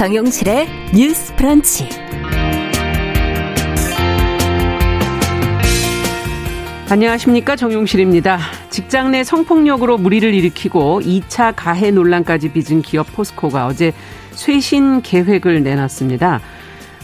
[0.00, 1.86] 정용실의 뉴스 프런치.
[6.88, 8.38] 안녕하십니까 정용실입니다.
[8.70, 13.92] 직장 내 성폭력으로 무리를 일으키고 2차 가해 논란까지 빚은 기업 포스코가 어제
[14.30, 16.40] 쇄신 계획을 내놨습니다.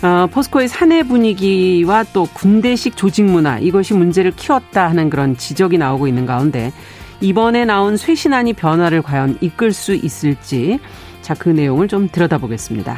[0.03, 6.09] 어, 포스코의 사내 분위기와 또 군대식 조직 문화 이것이 문제를 키웠다 하는 그런 지적이 나오고
[6.09, 6.73] 있는 가운데
[7.20, 10.78] 이번에 나온 쇄신안이 변화를 과연 이끌 수 있을지
[11.27, 12.97] 자 그 내용을 좀 들여다보겠습니다.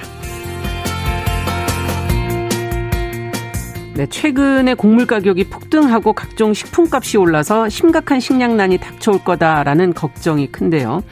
[3.94, 11.02] 네, 최근에 곡물 가격이 폭등하고 각종 식품값이 올라서 심각한 식량난이 닥쳐올 거다라는 걱정이 큰데요.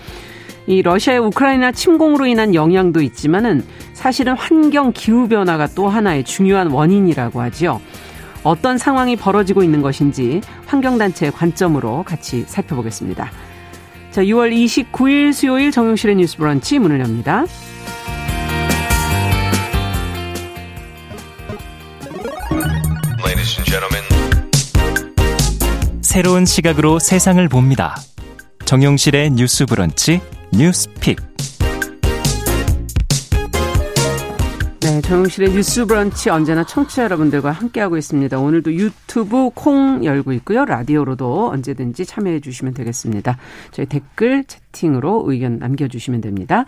[0.67, 7.41] 이 러시아의 우크라이나 침공으로 인한 영향도 있지만은 사실은 환경 기후 변화가 또 하나의 중요한 원인이라고
[7.41, 7.81] 하지요.
[8.43, 13.31] 어떤 상황이 벌어지고 있는 것인지 환경단체의 관점으로 같이 살펴보겠습니다.
[14.17, 17.45] 자, 6월 29일 수요일 정용실의 뉴스 브런치 문을 엽니다.
[26.01, 27.95] 새로운 시각으로 세상을 봅니다.
[28.65, 31.19] 정용실의 뉴스 브런치 뉴스 픽.
[34.87, 38.39] 네, 정용실의 뉴스 브런치 언제나 청취자 여러분들과 함께하고 있습니다.
[38.39, 40.65] 오늘도 유튜브 콩 열고 있고요.
[40.65, 43.37] 라디오로도 언제든지 참여해 주시면 되겠습니다.
[43.73, 46.67] 저희 댓글 채팅으로 의견 남겨주시면 됩니다.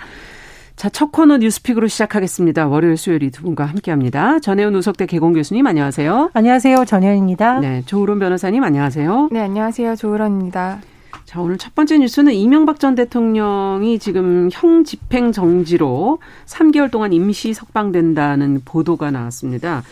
[0.75, 2.67] 자, 첫 코너 뉴스픽으로 시작하겠습니다.
[2.67, 4.41] 월요일, 수요일 이 두 분과 함께 합니다.
[4.41, 6.31] 전혜원 우석대 개공 교수님, 안녕하세요.
[6.35, 6.85] 안녕하세요.
[6.87, 7.61] 전혜원입니다.
[7.61, 9.29] 네, 조우론 변호사님, 안녕하세요.
[9.31, 9.95] 네, 안녕하세요.
[9.95, 10.81] 조우론입니다.
[11.25, 17.53] 자, 오늘 첫 번째 뉴스는 이명박 전 대통령이 지금 형 집행 정지로 3개월 동안 임시
[17.55, 19.83] 석방된다는 보도가 나왔습니다.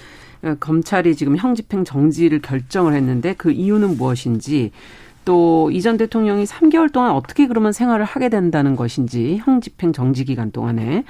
[0.42, 4.72] 어, 검찰이 지금 형 집행 정지를 결정을 했는데 그 이유는 무엇인지
[5.24, 10.24] 또 이 전 대통령이 3개월 동안 어떻게 그러면 생활을 하게 된다는 것인지 형 집행 정지
[10.24, 11.04] 기간 동안에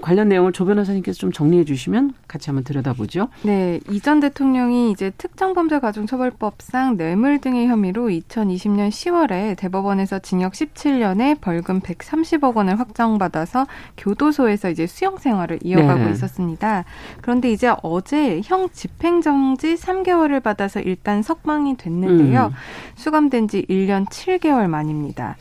[0.00, 3.28] 관련 내용을 조 변호사님께서 좀 정리해 주시면 같이 한번 들여다보죠.
[3.42, 12.56] 네, 이전 대통령이 이제 특정범죄가중처벌법상 뇌물 등의 혐의로 2020년 10월에 대법원에서 징역 17년에 벌금 130억
[12.56, 13.66] 원을 확정받아서
[13.98, 16.10] 교도소에서 이제 수용 생활을 이어가고 네.
[16.12, 16.84] 있었습니다.
[17.20, 22.46] 그런데 이제 어제 형 집행정지 3개월을 받아서 일단 석방이 됐는데요.
[22.46, 22.52] 음.
[22.94, 25.36] 수감된 지 1년 7개월 만입니다.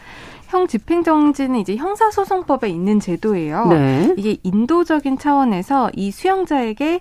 [0.51, 3.67] 형 집행정지는 이제 형사소송법에 있는 제도예요.
[3.67, 4.13] 네.
[4.17, 6.99] 이게 인도적인 차원에서 이 수용자에게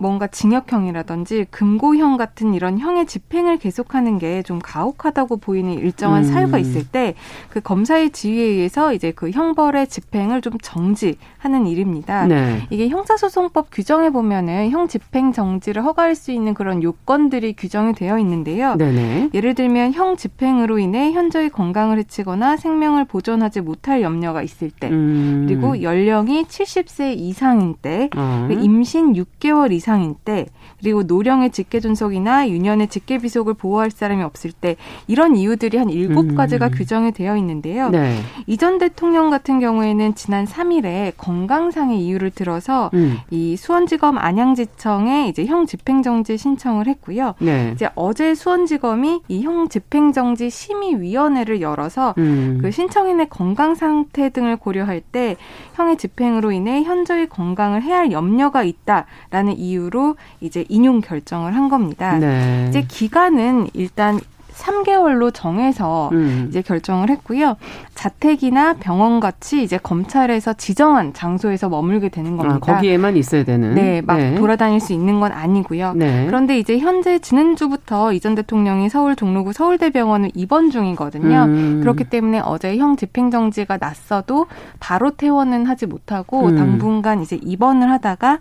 [0.00, 6.32] 뭔가 징역형이라든지 금고형 같은 이런 형의 집행을 계속하는 게 좀 가혹하다고 보이는 일정한 음.
[6.32, 7.14] 사유가 있을 때
[7.50, 12.26] 그 검사의 지휘에 의해서 이제 그 형벌의 집행을 좀 정지하는 일입니다.
[12.26, 12.66] 네.
[12.70, 18.76] 이게 형사소송법 규정에 보면은 형 집행 정지를 허가할 수 있는 그런 요건들이 규정이 되어 있는데요.
[18.76, 19.30] 네네.
[19.34, 25.46] 예를 들면 형 집행으로 인해 현저히 건강을 해치거나 생명을 보존하지 못할 염려가 있을 때, 음.
[25.48, 28.48] 그리고 연령이 70세 이상인 때, 어.
[28.50, 30.46] 임신 6개월 이상 이상인 때
[30.78, 34.76] 그리고 노령의 직계 존속이나 유년의 직계 비속을 보호할 사람이 없을 때
[35.08, 36.70] 이런 이유들이 한 일곱 가지가 음.
[36.70, 37.90] 규정이 되어 있는데요.
[37.90, 38.16] 네.
[38.46, 43.18] 이전 대통령 같은 경우에는 지난 3일에 건강상의 이유를 들어서 음.
[43.30, 47.34] 이 수원지검 안양지청에 이제 형 집행정지 신청을 했고요.
[47.40, 47.72] 네.
[47.74, 52.58] 이제 어제 수원지검이 이 형 집행정지 심의위원회를 열어서 음.
[52.60, 55.36] 그 신청인의 건강 상태 등을 고려할 때
[55.74, 62.18] 형의 집행으로 인해 현저히 건강을 해할 염려가 있다라는 이유 이유로 이제 인용 결정을 한 겁니다.
[62.18, 62.66] 네.
[62.68, 64.20] 이제 기간은 일단
[64.60, 66.46] 3개월로 정해서 음.
[66.48, 67.56] 이제 결정을 했고요.
[67.94, 72.56] 자택이나 병원 같이 이제 검찰에서 지정한 장소에서 머물게 되는 겁니다.
[72.56, 73.74] 아, 거기에만 있어야 되는.
[73.74, 74.34] 네, 막 네.
[74.34, 75.94] 돌아다닐 수 있는 건 아니고요.
[75.94, 76.26] 네.
[76.26, 81.44] 그런데 이제 현재 지난주부터 이전 대통령이 서울 동로구 서울대병원을 입원 중이거든요.
[81.48, 81.80] 음.
[81.80, 84.46] 그렇기 때문에 어제 형 집행정지가 났어도
[84.78, 86.56] 바로 퇴원은 하지 못하고 음.
[86.56, 88.40] 당분간 이제 입원을 하다가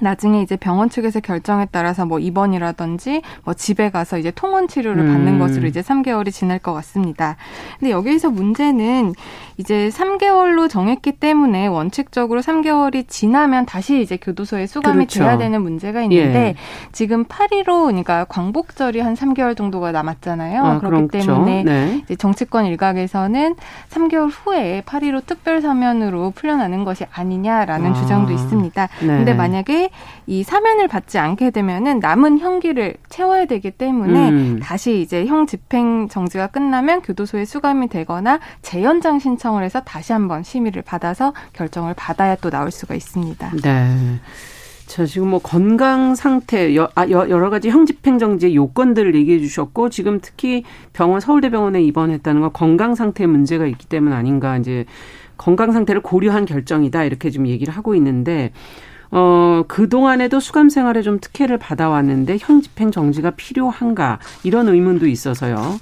[0.00, 5.34] 나중에 이제 병원 측에서 결정에 따라서 뭐 입원이라든지 뭐 집에 가서 이제 통원 치료를 받는
[5.34, 5.38] 음.
[5.38, 7.36] 것으로 이제 3개월이 지날 것 같습니다.
[7.78, 9.14] 근데 여기에서 문제는
[9.56, 15.20] 이제 3개월로 정했기 때문에 원칙적으로 3개월이 지나면 다시 이제 교도소에 수감이 그렇죠.
[15.20, 16.54] 돼야 되는 문제가 있는데 예.
[16.92, 20.64] 지금 8.15 그러니까 광복절이 한 3개월 정도가 남았잖아요.
[20.64, 21.32] 아, 그렇기 그렇죠.
[21.32, 22.00] 때문에 네.
[22.04, 23.56] 이제 정치권 일각에서는
[23.90, 27.94] 3개월 후에 8.15 특별 사면으로 풀려나는 것이 아니냐라는 아.
[27.94, 28.88] 주장도 있습니다.
[29.00, 29.06] 네.
[29.06, 29.87] 근데 만약에
[30.26, 34.60] 이 사면을 받지 않게 되면은 남은 형기를 채워야 되기 때문에 음.
[34.62, 40.42] 다시 이제 형 집행 정지가 끝나면 교도소에 수감이 되거나 재연장 신청 신청을 해서 다시 한번
[40.42, 43.52] 심의를 받아서 결정을 받아야 또 나올 수가 있습니다.
[43.62, 44.20] 네.
[44.86, 50.64] 자, 지금 뭐 건강 상태, 여, 아, 여러 가지 형집행정지의 요건들을 얘기해 주셨고, 지금 특히
[50.94, 54.86] 병원, 서울대병원에 입원했다는 건 건강 상태에 문제가 있기 때문 아닌가, 이제,
[55.36, 58.50] 건강 상태를 고려한 결정이다 이렇게 좀 얘기를 하고 있는데
[59.10, 65.78] 어, 그동안에도 수감 생활에 좀 특혜를 받아왔는데 형 집행 정지가 필요한가 이런 의문도 있어서요.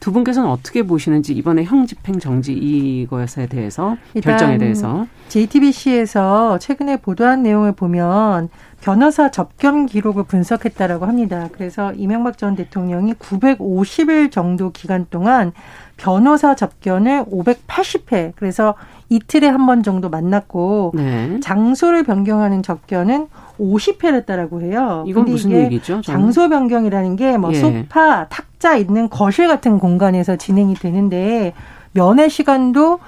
[0.00, 7.42] 두 분께서는 어떻게 보시는지 이번에 형 집행 정지 이것에 대해서 결정에 대해서 JTBC에서 최근에 보도한
[7.42, 8.48] 내용을 보면
[8.80, 11.50] 변호사 접견 기록을 분석했다라고 합니다.
[11.52, 15.52] 그래서 이명박 전 대통령이 950일 정도 기간 동안
[15.98, 18.74] 변호사 접견을 580회 그래서
[19.10, 21.38] 이틀에 한 번 정도 만났고 네.
[21.42, 23.26] 장소를 변경하는 접견은
[23.60, 25.04] 50회를 했다라고 해요.
[25.06, 26.00] 이건 무슨 얘기죠?
[26.00, 26.02] 저는?
[26.02, 27.54] 장소 변경이라는 게뭐 예.
[27.56, 31.52] 소파, 탁자 있는 거실 같은 공간에서 진행이 되는데
[31.92, 33.00] 면회 시간도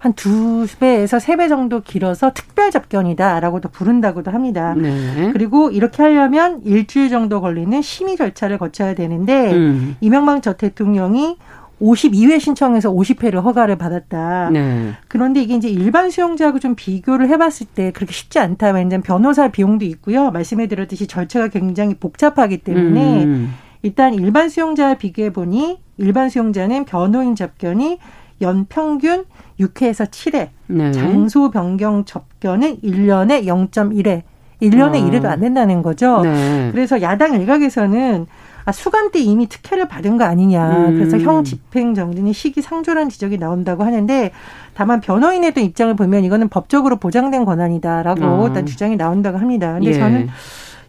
[0.00, 4.74] 한 두 배에서 세 배 정도 길어서 특별 접견이다라고도 부른다고도 합니다.
[4.76, 5.30] 네.
[5.32, 9.96] 그리고 이렇게 하려면 일주일 정도 걸리는 심의 절차를 거쳐야 되는데 음.
[10.00, 11.36] 이명박 전 대통령이
[11.80, 14.50] 52회 신청해서 50회를 허가를 받았다.
[14.50, 14.92] 네.
[15.08, 18.68] 그런데 이게 이제 일반 수용자하고 좀 비교를 해봤을 때 그렇게 쉽지 않다.
[18.72, 20.30] 왜냐하면 변호사 비용도 있고요.
[20.30, 23.54] 말씀해드렸듯이 절차가 굉장히 복잡하기 때문에 음.
[23.82, 27.98] 일단 일반 수용자와 비교해 보니 일반 수용자는 변호인 접견이
[28.40, 29.24] 연 평균
[29.60, 30.92] 6회에서 7회, 네.
[30.92, 34.22] 장소 변경 접견은 1년에 0.1회,
[34.62, 35.10] 1년에 어.
[35.10, 36.20] 1회도 안 된다는 거죠.
[36.22, 36.68] 네.
[36.70, 38.26] 그래서 야당 일각에서는
[38.68, 40.88] 아, 수감 때 이미 특혜를 받은 거 아니냐.
[40.88, 40.98] 음.
[40.98, 44.30] 그래서 형 집행 정지는 시기상조라는 지적이 나온다고 하는데
[44.74, 48.46] 다만 변호인의 입장을 보면 이거는 법적으로 보장된 권한이다라고 어.
[48.46, 49.72] 일단 주장이 나온다고 합니다.
[49.72, 49.92] 근데 예.
[49.94, 50.28] 저는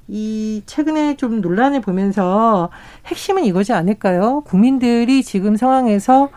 [0.10, 2.70] 이 최근에 좀 논란을 보면서
[3.06, 4.42] 핵심은 이거지 않을까요?
[4.42, 6.28] 국민들이 지금 상황에서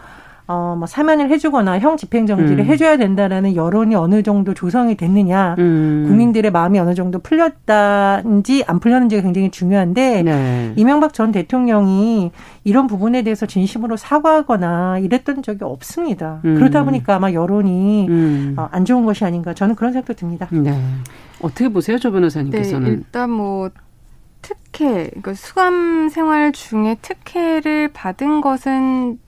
[0.46, 2.64] 어, 뭐 사면을 해주거나 형 집행정지를 음.
[2.64, 6.04] 해줘야 된다라는 여론이 어느 정도 조성이 됐느냐, 음.
[6.08, 10.72] 국민들의 마음이 어느 정도 풀렸다는지 안 풀렸는지가 굉장히 중요한데 네.
[10.76, 12.32] 이명박 전 대통령이
[12.64, 16.40] 이런 부분에 대해서 진심으로 사과하거나 이랬던 적이 없습니다.
[16.44, 16.56] 음.
[16.56, 18.54] 그러다 보니까 아마 여론이 음.
[18.58, 20.48] 어, 안 좋은 것이 아닌가 저는 그런 생각도 듭니다.
[20.50, 20.76] 네.
[21.40, 22.88] 어떻게 보세요, 조 변호사님께서는?
[22.88, 23.70] 네, 일단 뭐
[24.42, 29.18] 특혜, 그러니까 수감 생활 중에 특혜를 받은 것은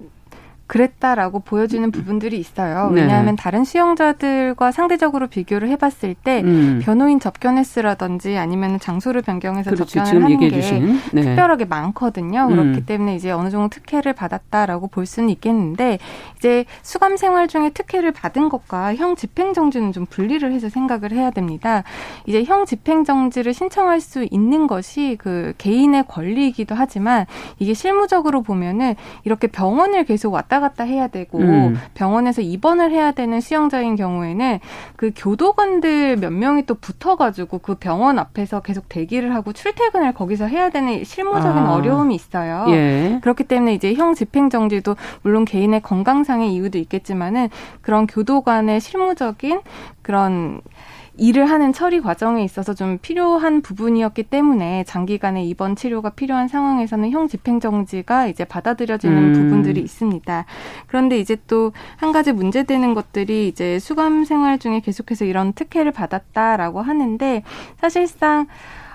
[0.67, 2.91] 그랬다라고 보여지는 부분들이 있어요.
[2.91, 3.03] 네.
[3.03, 6.81] 왜냐하면 다른 수용자들과 상대적으로 비교를 해봤을 때 음.
[6.83, 11.23] 변호인 접견 횟수라든지 아니면 장소를 변경해서 그렇지, 접견을 하는 게 네.
[11.23, 12.49] 특별하게 많거든요.
[12.49, 12.57] 음.
[12.57, 15.99] 그렇기 때문에 이제 어느 정도 특혜를 받았다라고 볼 수는 있겠는데
[16.39, 21.83] 이제 수감 생활 중에 특혜를 받은 것과 형 집행정지는 좀 분리를 해서 생각을 해야 됩니다.
[22.27, 27.27] 이제 형 집행정지를 신청할 수 있는 것이 그 개인의 권리이기도 하지만
[27.59, 28.95] 이게 실무적으로 보면은
[29.25, 31.77] 이렇게 병원을 계속 왔다 왔다 갔다 해야 되고 음.
[31.95, 34.61] 병원에서 입원을 해야 되는 수용자인 경우에는
[34.97, 40.71] 그 교도관들 몇 명이 또 붙어가지고 그 병원 앞에서 계속 대기를 하고 출퇴근을 거기서 해야
[40.71, 41.75] 되는 실무적인 아.
[41.75, 42.67] 어려움이 있어요.
[42.69, 43.19] 예.
[43.23, 47.49] 그렇기 때문에 이제 형 집행정지도 물론 개인의 건강상의 이유도 있겠지만은
[47.81, 49.61] 그런 교도관의 실무적인
[50.03, 50.61] 그런
[51.17, 57.29] 일을 하는 처리 과정에 있어서 좀 필요한 부분이었기 때문에 장기간의 입원 치료가 필요한 상황에서는 형
[57.29, 59.33] 집행정지가 이제 받아들여지는 음.
[59.33, 60.45] 부분들이 있습니다.
[60.87, 66.83] 그런데 이제 또 한 가지 문제되는 것들이 이제 수감 생활 중에 계속해서 이런 특혜를 받았다라고
[66.83, 67.43] 하는데
[67.81, 68.47] 사실상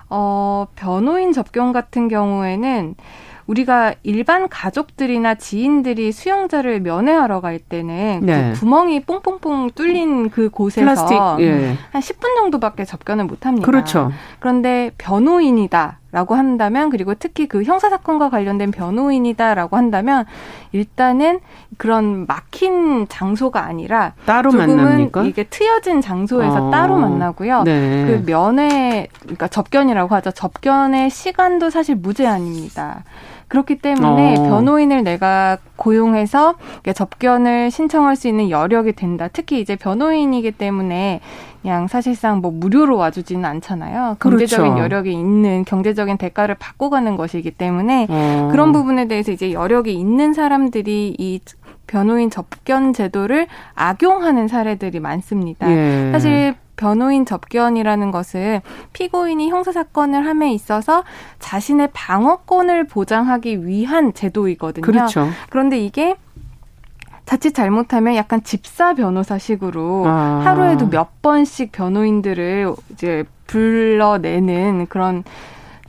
[0.09, 2.95] 어 변호인 접견 같은 경우에는
[3.49, 8.51] 우리가 일반 가족들이나 지인들이 수영자를 면회하러 갈 때는 그 네.
[8.53, 11.75] 그 구멍이 뽕뽕뽕 뚫린 그 곳에서 플라스틱, 예.
[11.91, 13.65] 한 10분 정도밖에 접견을 못 합니다.
[13.65, 14.11] 그렇죠.
[14.39, 15.97] 그런데 변호인이다.
[16.11, 20.25] 라고 한다면 그리고 특히 그 형사 사건과 관련된 변호인이다라고 한다면
[20.71, 21.39] 일단은
[21.77, 25.21] 그런 막힌 장소가 아니라 따로 만납니까?
[25.25, 26.71] 이게 트여진 장소에서 어.
[26.71, 27.61] 따로 만나고요.
[27.61, 28.05] 네.
[28.07, 30.31] 그 면회 그러니까 접견이라고 하죠.
[30.31, 33.03] 접견의 시간도 사실 무제한입니다.
[33.49, 34.43] 그렇기 때문에 어.
[34.43, 36.55] 변호인을 내가 고용해서
[36.95, 39.27] 접견을 신청할 수 있는 여력이 된다.
[39.31, 41.19] 특히 이제 변호인이기 때문에
[41.61, 44.17] 그냥 사실상 뭐 무료로 와주지는 않잖아요.
[44.19, 44.83] 경제적인 그렇죠.
[44.83, 48.49] 여력이 있는 경제적인 대가를 받고 가는 것이기 때문에 어.
[48.51, 51.39] 그런 부분에 대해서 이제 여력이 있는 사람들이 이
[51.87, 55.69] 변호인 접견 제도를 악용하는 사례들이 많습니다.
[55.71, 56.11] 예.
[56.11, 58.61] 사실 변호인 접견이라는 것은
[58.93, 61.03] 피고인이 형사 사건을 함에 있어서
[61.39, 64.85] 자신의 방어권을 보장하기 위한 제도이거든요.
[64.85, 65.27] 그렇죠.
[65.49, 66.15] 그런데 이게
[67.25, 70.41] 자칫 잘못하면 약간 집사 변호사식으로 아.
[70.45, 75.25] 하루에도 몇 번씩 변호인들을 이제 불러내는 그런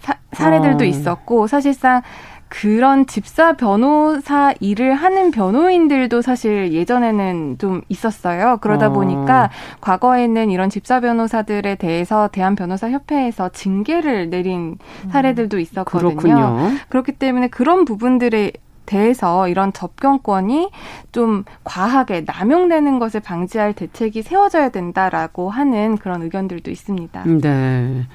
[0.01, 0.87] 사, 사례들도 어.
[0.87, 2.03] 있었고 사실상
[2.51, 8.59] 그런 집사 변호사 일을 하는 변호인들도 사실 예전에는 좀 있었어요.
[8.61, 8.93] 그러다 어.
[8.93, 14.79] 보니까 과거에는 이런 집사 변호사들에 대해서 대한 변호사 협회에서 징계를 내린
[15.13, 16.17] 사례들도 있었거든요.
[16.17, 16.71] 그렇군요.
[16.89, 18.51] 그렇기 때문에 그런 부분들에
[18.85, 20.71] 대해서 이런 접견권이
[21.13, 27.23] 좀 과하게 남용되는 것을 방지할 대책이 세워져야 된다라고 하는 그런 의견들도 있습니다.
[27.41, 28.07] 네.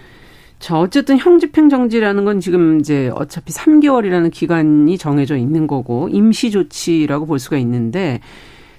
[0.59, 7.57] 자, 어쨌든 형집행정지라는 건 지금 이제 어차피 3개월이라는 기간이 정해져 있는 거고 임시조치라고 볼 수가
[7.57, 8.21] 있는데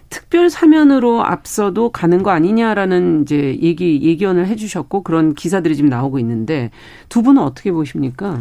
[0.08, 6.70] 특별 사면으로 앞서도 가는 거 아니냐라는 이제 얘기 예견을 해주셨고 그런 기사들이 지금 나오고 있는데
[7.08, 8.40] 두 분은 어떻게 보십니까?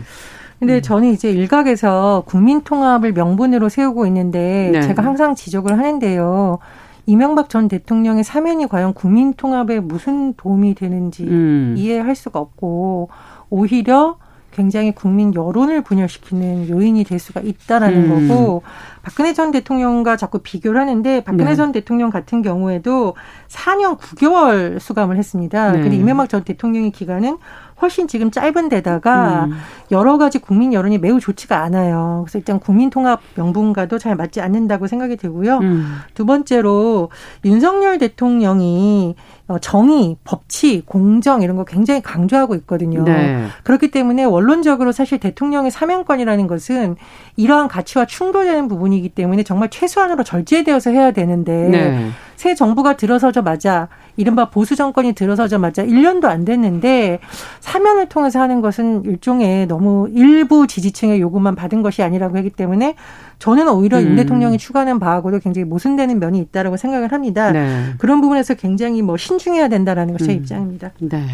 [0.59, 0.81] 근데 음.
[0.81, 4.81] 저는 이제 일각에서 국민 통합을 명분으로 세우고 있는데 네.
[4.81, 6.59] 제가 항상 지적을 하는데요.
[7.05, 11.75] 이명박 전 대통령의 사면이 과연 국민 통합에 무슨 도움이 되는지 음.
[11.77, 13.09] 이해할 수가 없고
[13.49, 14.17] 오히려
[14.55, 18.29] 굉장히 국민 여론을 분열시키는 요인이 될 수가 있다라는 음.
[18.29, 18.63] 거고
[19.01, 21.55] 박근혜 전 대통령과 자꾸 비교를 하는데 박근혜 네.
[21.55, 23.15] 전 대통령 같은 경우에도
[23.49, 25.73] 4년 9개월 수감을 했습니다.
[25.73, 25.79] 네.
[25.79, 27.37] 그리고 이명박 전 대통령의 기간은
[27.81, 29.57] 훨씬 지금 짧은 데다가 음.
[29.91, 32.23] 여러 가지 국민 여론이 매우 좋지가 않아요.
[32.25, 35.57] 그래서 일단 국민 통합 명분과도 잘 맞지 않는다고 생각이 들고요.
[35.59, 35.97] 음.
[36.13, 37.09] 두 번째로
[37.43, 43.03] 윤석열 대통령이 어, 정의, 법치, 공정 이런 거 굉장히 강조하고 있거든요.
[43.03, 43.45] 네.
[43.63, 46.95] 그렇기 때문에 원론적으로 사실 대통령의 사명권이라는 것은
[47.35, 52.09] 이러한 가치와 충돌되는 부분이기 때문에 정말 최소한으로 절제되어서 해야 되는데 네.
[52.35, 53.87] 새 정부가 들어서자마자
[54.17, 57.19] 이른바 보수 정권이 들어서자마자 1년도 안 됐는데
[57.59, 62.95] 사면을 통해서 하는 것은 일종의 너무 일부 지지층의 요구만 받은 것이 아니라고 하기 때문에
[63.39, 64.03] 저는 오히려 음.
[64.03, 67.51] 윤 대통령이 추구하는 바하고도 굉장히 모순되는 면이 있다라고 생각을 합니다.
[67.51, 67.93] 네.
[67.97, 70.37] 그런 부분에서 굉장히 뭐 신중해야 된다라는 것이 제 음.
[70.37, 70.91] 입장입니다.
[70.99, 71.25] 네.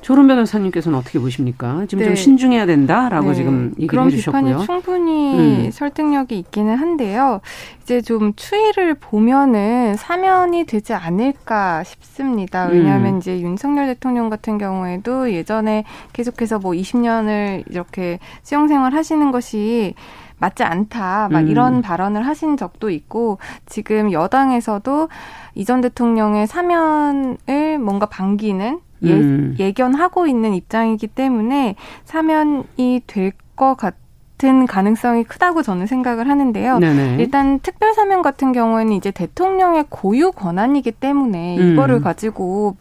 [0.00, 1.84] 조론 변호사님께서는 어떻게 보십니까?
[1.86, 2.06] 지금 네.
[2.06, 3.34] 좀 신중해야 된다라고 네.
[3.34, 4.42] 지금 얘기를 해주셨고요.
[4.42, 5.70] 그런 비판이 충분히 음.
[5.70, 7.40] 설득력이 있기는 한데요.
[7.82, 12.66] 이제 좀 추이를 보면은 사면이 되지 않을까 싶습니다.
[12.66, 13.18] 왜냐하면 음.
[13.18, 19.94] 이제 윤석열 대통령 같은 경우에도 예전에 계속해서 뭐 20년을 이렇게 수용생활 하시는 것이
[20.38, 21.28] 맞지 않다.
[21.30, 21.48] 막 음.
[21.48, 25.08] 이런 발언을 하신 적도 있고 지금 여당에서도
[25.54, 29.54] 이전 대통령의 사면을 뭔가 반기는 예, 음.
[29.58, 36.78] 예견하고 있는 입장이기 때문에 사면이 될 것 같은 가능성이 크다고 저는 생각을 하는데요.
[36.78, 37.16] 네네.
[37.18, 41.72] 일단 특별 사면 같은 경우에는 이제 대통령의 고유 권한이기 때문에 음.
[41.72, 42.76] 이거를 가지고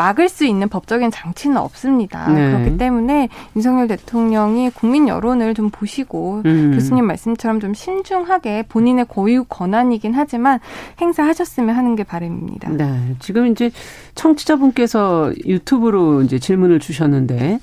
[0.00, 2.26] 막을 수 있는 법적인 장치는 없습니다.
[2.32, 2.52] 네.
[2.52, 6.72] 그렇기 때문에 윤석열 대통령이 국민 여론을 좀 보시고 음.
[6.74, 10.58] 교수님 말씀처럼 좀 신중하게 본인의 고유 권한이긴 하지만
[11.02, 12.70] 행사하셨으면 하는 게 바람입니다.
[12.70, 13.14] 네.
[13.18, 13.70] 지금 이제
[14.14, 17.58] 청취자분께서 유튜브로 이제 질문을 주셨는데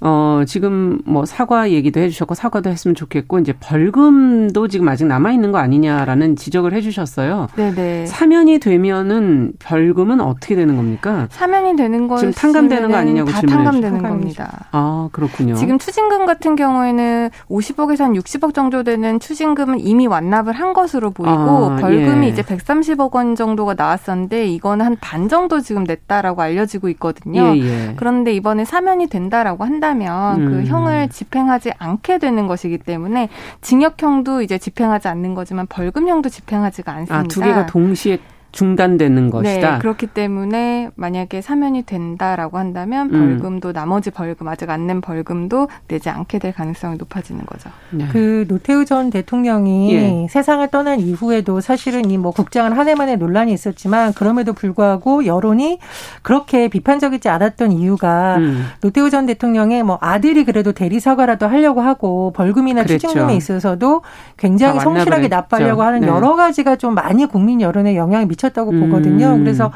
[0.00, 5.52] 어, 지금 뭐 사과 얘기도 해주셨고 사과도 했으면 좋겠고 이제 벌금도 지금 아직 남아 있는
[5.52, 7.48] 거 아니냐라는 지적을 해주셨어요.
[7.56, 8.06] 네네.
[8.06, 11.28] 사면이 되면은 벌금은 어떻게 되는 겁니까?
[11.30, 14.66] 사면이 되는 거 지금 탕감되는 거 아니냐고 다 탕감되는 겁니다.
[14.72, 15.54] 아 그렇군요.
[15.54, 21.32] 지금 추징금 같은 경우에는 50억에서 한 60억 정도 되는 추징금은 이미 완납을 한 것으로 보이고
[21.32, 22.30] 아, 벌금이 예.
[22.30, 27.54] 이제 130억 원 정도가 나왔었는데 이거는 한 반 정도 지금 냈다라고 알려지고 있거든요.
[27.56, 27.94] 예, 예.
[27.96, 29.86] 그런데 이번에 사면이 된다라고 한다.
[29.96, 30.62] 한다면 그 음.
[30.62, 33.28] 그 형을 집행하지 않게 되는 것이기 때문에
[33.62, 37.18] 징역형도 이제 집행하지 않는 거지만 벌금형도 집행하지가 않습니다.
[37.18, 38.18] 아, 두 개가 동시에
[38.52, 39.72] 중단되는 것이다.
[39.72, 43.38] 네, 그렇기 때문에 만약에 사면이 된다라고 한다면 음.
[43.38, 43.72] 벌금도 음.
[43.72, 47.70] 나머지 벌금 아직 안 낸 벌금도 내지 않게 될 가능성이 높아지는 거죠.
[47.90, 48.06] 네.
[48.12, 50.26] 그 노태우 전 대통령이 예.
[50.30, 55.78] 세상을 떠난 이후에도 사실은 이 뭐 국장을 한 해만에 논란이 있었지만 그럼에도 불구하고 여론이
[56.22, 58.66] 그렇게 비판적이지 않았던 이유가 음.
[58.80, 63.08] 노태우 전 대통령의 뭐 아들이 그래도 대리 사과라도 하려고 하고 벌금이나 그랬죠.
[63.08, 64.02] 추징금에 있어서도
[64.36, 66.06] 굉장히 성실하게 납부하려고 하는 네.
[66.06, 68.46] 여러 가지가 좀 많이 국민 여론에 영향을 미쳤.
[68.46, 68.80] 미쳤다고 음.
[68.80, 69.36] 보거든요.
[69.38, 69.72] 그래서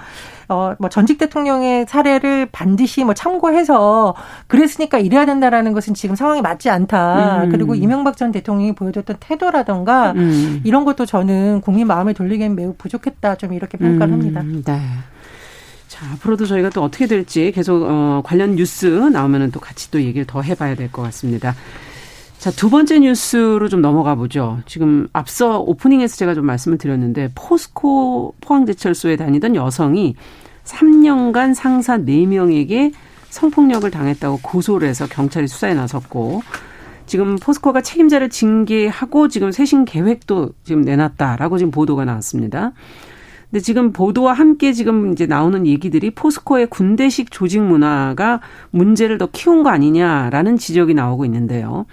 [0.49, 4.15] 어, 뭐 전직 대통령의 사례를 반드시 뭐 참고해서
[4.49, 7.45] 그랬으니까 이래야 된다라는 것은 지금 상황이 맞지 않다.
[7.45, 7.51] 음.
[7.51, 10.61] 그리고 이명박 전 대통령이 보여줬던 태도라던가 음.
[10.65, 13.37] 이런 것도 저는 국민 마음을 돌리기엔 매우 부족했다.
[13.37, 14.37] 좀 이렇게 평가를 음.
[14.37, 14.43] 합니다.
[14.73, 14.81] 네.
[15.89, 20.27] 자, 앞으로도 저희가 또 어떻게 될지 계속 어, 관련 뉴스 나오면은 또 같이 또 얘기를
[20.27, 21.55] 더 해봐야 될 것 같습니다.
[22.41, 24.61] 자, 두 번째 뉴스로 좀 넘어가 보죠.
[24.65, 30.15] 지금 앞서 오프닝에서 제가 좀 말씀을 드렸는데 포스코 포항제철소에 다니던 여성이
[30.65, 32.95] 3년간 상사 4명에게
[33.29, 36.41] 성폭력을 당했다고 고소를 해서 경찰이 수사에 나섰고
[37.05, 42.73] 지금 포스코가 책임자를 징계하고 지금 쇄신 계획도 지금 내놨다라고 지금 보도가 나왔습니다.
[43.51, 49.63] 근데 지금 보도와 함께 지금 이제 나오는 얘기들이 포스코의 군대식 조직 문화가 문제를 더 키운
[49.63, 51.85] 거 아니냐라는 지적이 나오고 있는데요.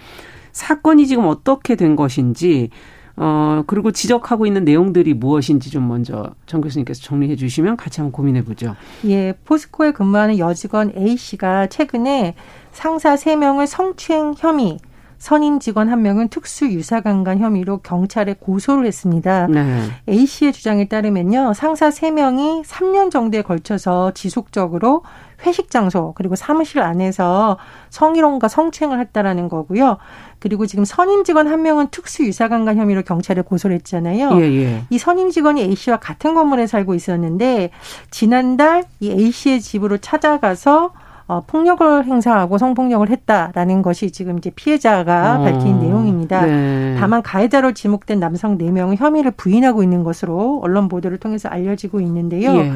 [0.58, 2.70] 사건이 지금 어떻게 된 것인지
[3.16, 8.44] 어 그리고 지적하고 있는 내용들이 무엇인지 좀 먼저 정 교수님께서 정리해 주시면 같이 한번 고민해
[8.44, 8.74] 보죠.
[9.06, 12.34] 예, 포스코에 근무하는 여직원 A 씨가 최근에
[12.72, 14.78] 상사 3명을 성추행 혐의
[15.18, 19.48] 선임 직원 한 명은 특수 유사강간 혐의로 경찰에 고소를 했습니다.
[19.48, 19.82] 네.
[20.08, 21.54] A 씨의 주장에 따르면요.
[21.54, 25.02] 상사 3명이 3년 정도에 걸쳐서 지속적으로
[25.44, 27.58] 회식 장소 그리고 사무실 안에서
[27.90, 29.98] 성희롱과 성추행을 했다라는 거고요.
[30.38, 34.40] 그리고 지금 선임 직원 한 명은 특수 유사강간 혐의로 경찰에 고소를 했잖아요.
[34.40, 34.82] 예, 예.
[34.90, 37.70] 이 선임 직원이 A 씨와 같은 건물에 살고 있었는데
[38.10, 40.92] 지난달 이 A 씨의 집으로 찾아가서
[41.28, 46.46] 어, 폭력을 행사하고 성폭력을 했다라는 것이 지금 이제 피해자가 어, 밝힌 내용입니다.
[46.46, 46.96] 네.
[46.98, 52.56] 다만 가해자로 지목된 남성 4명은 혐의를 부인하고 있는 것으로 언론 보도를 통해서 알려지고 있는데요.
[52.56, 52.72] 예.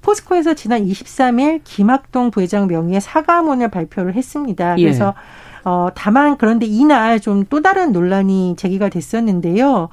[0.00, 4.74] 포스코에서 지난 23일 김학동 부회장 명의의 사과문을 발표를 했습니다.
[4.78, 4.82] 예.
[4.82, 5.41] 그래서 예.
[5.64, 9.88] 어, 다만 그런데 이날 좀 또 다른 논란이 제기가 됐었는데요.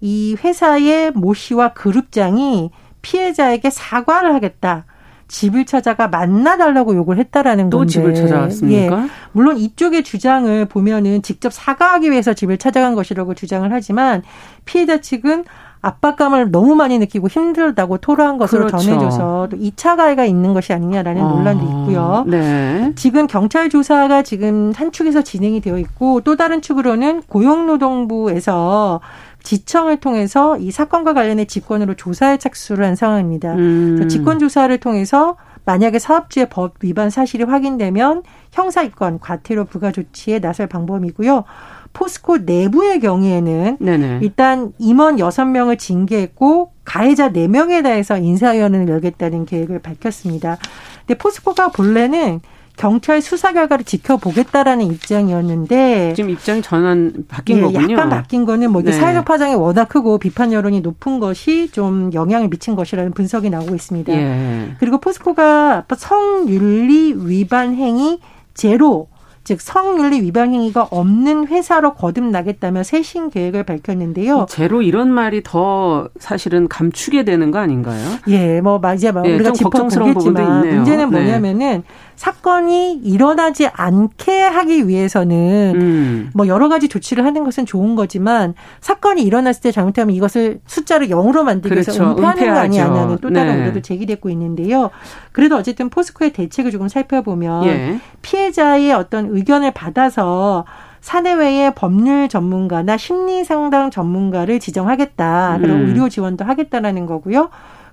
[0.00, 2.70] 이 회사의 모 씨와 그룹장이
[3.02, 4.84] 피해자에게 사과를 하겠다.
[5.28, 7.92] 집을 찾아가 만나달라고 요구를 했다라는 또 건데.
[7.92, 9.02] 집을 찾아왔습니까?
[9.04, 9.08] 예.
[9.32, 14.22] 물론 이쪽의 주장을 보면은 직접 사과하기 위해서 집을 찾아간 것이라고 주장을 하지만
[14.64, 15.44] 피해자 측은
[15.82, 18.78] 압박감을 너무 많이 느끼고 힘들다고 토로한 것으로 그렇죠.
[18.84, 22.24] 전해져서 또 2차 가해가 있는 것이 아니냐라는 아, 논란도 있고요.
[22.26, 22.92] 네.
[22.96, 29.00] 지금 경찰 조사가 지금 한 축에서 진행이 되어 있고 또 다른 축으로는 고용노동부에서
[29.42, 33.54] 지청을 통해서 이 사건과 관련해 직권으로 조사에 착수를 한 상황입니다.
[33.54, 34.06] 음.
[34.08, 38.22] 직권 조사를 통해서 만약에 사업주의 법 위반 사실이 확인되면
[38.52, 41.44] 형사 입건, 과태료 부과 조치에 나설 방법이고요.
[41.92, 44.20] 포스코 내부의 경우에는 네네.
[44.22, 50.58] 일단 임원 여섯 명을 징계했고 가해자 네명에 대해서 인사위원회를 열겠다는 계획을 밝혔습니다.
[51.06, 52.40] 근데 포스코가 본래는
[52.76, 57.92] 경찰 수사 결과를 지켜보겠다라는 입장이었는데 지금 입장이 전환 바뀐 예, 거군요.
[57.92, 58.96] 약간 바뀐 거는 뭐 이게 네.
[58.96, 64.12] 사회적 파장이 워낙 크고 비판 여론이 높은 것이 좀 영향을 미친 것이라는 분석이 나오고 있습니다.
[64.14, 64.76] 예.
[64.78, 68.18] 그리고 포스코가 성윤리 위반 행위
[68.54, 69.08] 제로
[69.42, 74.46] 즉 성윤리 위반 행위가 없는 회사로 거듭나겠다며 쇄신 계획을 밝혔는데요.
[74.48, 78.06] 제로 이런 말이 더 사실은 감추게 되는 거 아닌가요?
[78.28, 81.06] 예, 뭐 맞아, 뭐 예, 우리가 짚어보겠지만 문제는 네.
[81.06, 81.82] 뭐냐면은 네.
[82.20, 86.30] 사건이 일어나지 않게 하기 위해서는 음.
[86.34, 88.52] 뭐 여러 가지 조치를 하는 것은 좋은 거지만
[88.82, 92.10] 사건이 일어났을 때 잘못하면 이것을 숫자를 0으로 만들기 위해서 그렇죠.
[92.10, 92.52] 은폐하는 은폐하죠.
[92.52, 93.62] 거 아니냐는 또 다른 네.
[93.62, 94.90] 우려도 제기되고 있는데요.
[95.32, 98.00] 그래도 어쨌든 포스코의 대책을 조금 살펴보면 예.
[98.20, 100.66] 피해자의 어떤 의견을 받아서
[101.00, 105.56] 사내외의 법률 전문가나 심리 상담 전문가를 지정하겠다.
[105.62, 105.86] 그리고 음.
[105.86, 107.48] 의료 지원도 하겠다라는 거고요.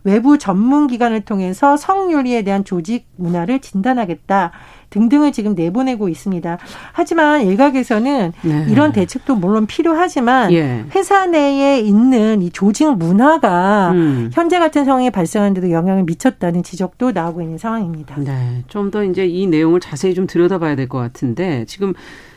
[0.08, 4.52] 외부 전문 기관을 통해서 성윤리에 대한 조직 문화를 진단하겠다
[4.90, 6.58] 등등을 지금 내보내고 있습니다.
[6.94, 8.66] 하지만 일각에서는 네.
[8.70, 10.86] 이런 대책도 물론 필요하지만 예.
[10.96, 14.30] 회사 내에 있는 이 조직 문화가 음.
[14.34, 18.16] 현재 같은 상황이 발생하는데도 영향을 미쳤다는 지적도 나오고 있는 상황입니다.
[18.20, 21.94] 네, 좀 더 이제 이 내용을 자세히 좀 들여다봐야 될 것 같은데 지금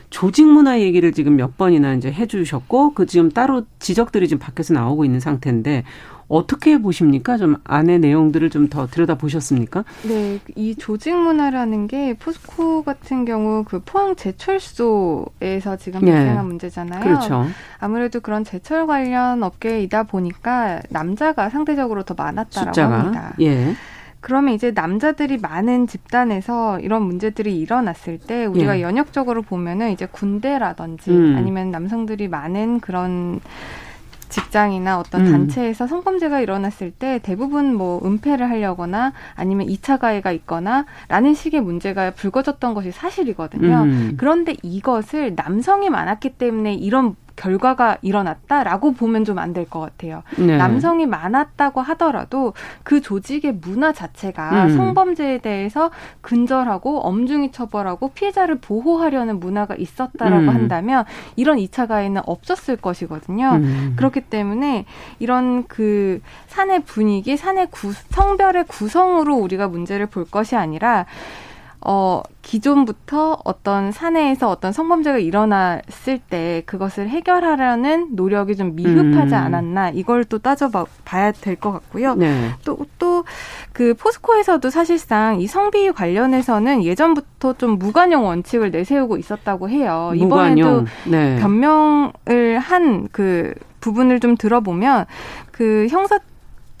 [0.09, 5.05] 조직 문화 얘기를 지금 몇 번이나 이제 해주셨고 그 지금 따로 지적들이 지금 밖에서 나오고
[5.05, 5.85] 있는 상태인데
[6.31, 7.37] 어떻게 보십니까?
[7.37, 9.83] 좀 안의 내용들을 좀 더 들여다 보셨습니까?
[10.07, 16.11] 네, 이 조직 문화라는 게 포스코 같은 경우 그 포항 제철소에서 지금 네.
[16.11, 17.03] 발생한 문제잖아요.
[17.03, 17.45] 그렇죠.
[17.79, 22.99] 아무래도 그런 제철 관련 업계이다 보니까 남자가 상대적으로 더 많았다라고 숫자가.
[22.99, 23.33] 합니다.
[23.41, 23.73] 예.
[24.21, 28.83] 그러면 이제 남자들이 많은 집단에서 이런 문제들이 일어났을 때 우리가 예.
[28.83, 31.35] 연역적으로 보면은 이제 군대라든지 음.
[31.37, 33.39] 아니면 남성들이 많은 그런
[34.31, 35.31] 직장이나 어떤 음.
[35.31, 42.11] 단체에서 성범죄가 일어났을 때 대부분 뭐 은폐를 하려거나 아니면 2차 가해가 있거나 라는 식의 문제가
[42.11, 43.83] 불거졌던 것이 사실이거든요.
[43.83, 44.13] 음.
[44.17, 50.23] 그런데 이것을 남성이 많았기 때문에 이런 결과가 일어났다라고 보면 좀 안 될 것 같아요.
[50.37, 50.57] 네.
[50.57, 54.77] 남성이 많았다고 하더라도 그 조직의 문화 자체가 음.
[54.77, 60.49] 성범죄에 대해서 근절하고 엄중히 처벌하고 피해자를 보호하려는 문화가 있었다라고 음.
[60.49, 63.51] 한다면 이런 2차 가해는 없었을 것이거든요.
[63.55, 63.93] 음.
[63.95, 64.85] 그렇기 때문에
[65.19, 71.05] 이런 그 사내 분위기, 사내 구, 성별의 구성으로 우리가 문제를 볼 것이 아니라
[71.83, 79.39] 어, 기존부터 어떤 사내에서 어떤 성범죄가 일어났을 때 그것을 해결하려는 노력이 좀 미흡하지 음.
[79.39, 82.15] 않았나 이걸 또 따져봐야 될 것 같고요.
[82.15, 82.49] 네.
[82.65, 83.23] 또, 또,
[83.73, 90.11] 그 포스코에서도 사실상 이 성비 관련해서는 예전부터 좀 무관용 원칙을 내세우고 있었다고 해요.
[90.15, 90.57] 무관용.
[90.57, 91.37] 이번에도 네.
[91.39, 95.05] 변명을 한 그 부분을 좀 들어보면
[95.51, 96.19] 그 형사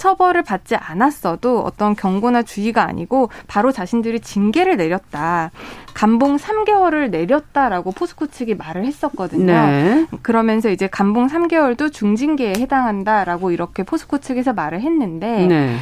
[0.01, 5.51] 처벌을 받지 않았어도 어떤 경고나 주의가 아니고 바로 자신들이 징계를 내렸다.
[5.93, 9.53] 감봉 3개월을 내렸다라고 포스코 측이 말을 했었거든요.
[9.53, 10.07] 네.
[10.23, 15.75] 그러면서 이제 감봉 3개월도 중징계에 해당한다라고 이렇게 포스코 측에서 말을 했는데 네.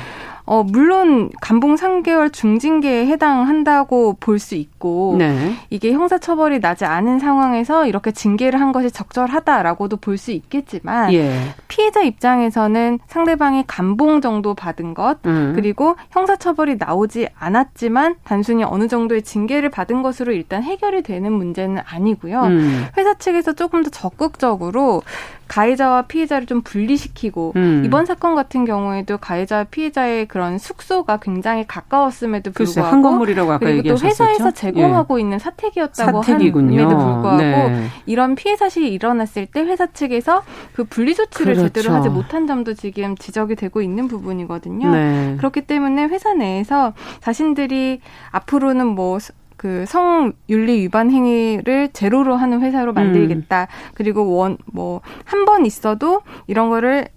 [0.49, 5.53] 어, 물론 감봉 3개월 중징계에 해당한다고 볼 수 있고 네.
[5.69, 11.39] 이게 형사처벌이 나지 않은 상황에서 이렇게 징계를 한 것이 적절하다라고도 볼 수 있겠지만 예.
[11.67, 15.53] 피해자 입장에서는 상대방이 감봉 정도 받은 것 음.
[15.55, 22.41] 그리고 형사처벌이 나오지 않았지만 단순히 어느 정도의 징계를 받은 것으로 일단 해결이 되는 문제는 아니고요.
[22.43, 22.85] 음.
[22.97, 25.03] 회사 측에서 조금 더 적극적으로
[25.49, 27.81] 가해자와 피해자를 좀 분리시키고 음.
[27.83, 33.95] 이번 사건 같은 경우에도 가해자와 피해자의 그런 숙소가 굉장히 가까웠음에도 불구하고 한 건물이라고 아까 그리고
[33.95, 35.21] 또 회사에서 제공하고 예.
[35.21, 36.79] 있는 사택이었다고 사택이군요.
[36.79, 37.87] 함에도 불구하고 네.
[38.05, 41.73] 이런 피해 사실이 일어났을 때 회사 측에서 그 분리 조치를 그렇죠.
[41.73, 44.91] 제대로 하지 못한 점도 지금 지적이 되고 있는 부분이거든요.
[44.91, 45.35] 네.
[45.37, 49.17] 그렇기 때문에 회사 내에서 자신들이 앞으로는 뭐
[49.59, 53.63] 그 성윤리 위반 행위를 제로로 하는 회사로 만들겠다.
[53.63, 53.91] 음.
[53.93, 57.09] 그리고 원 뭐 한 번 있어도 이런 거를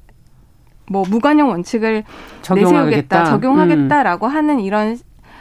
[0.91, 2.03] 뭐 무관용 원칙을
[2.43, 2.85] 적용하겠다.
[2.85, 4.33] 내세우겠다, 적용하겠다라고 음.
[4.33, 4.99] 하는 이런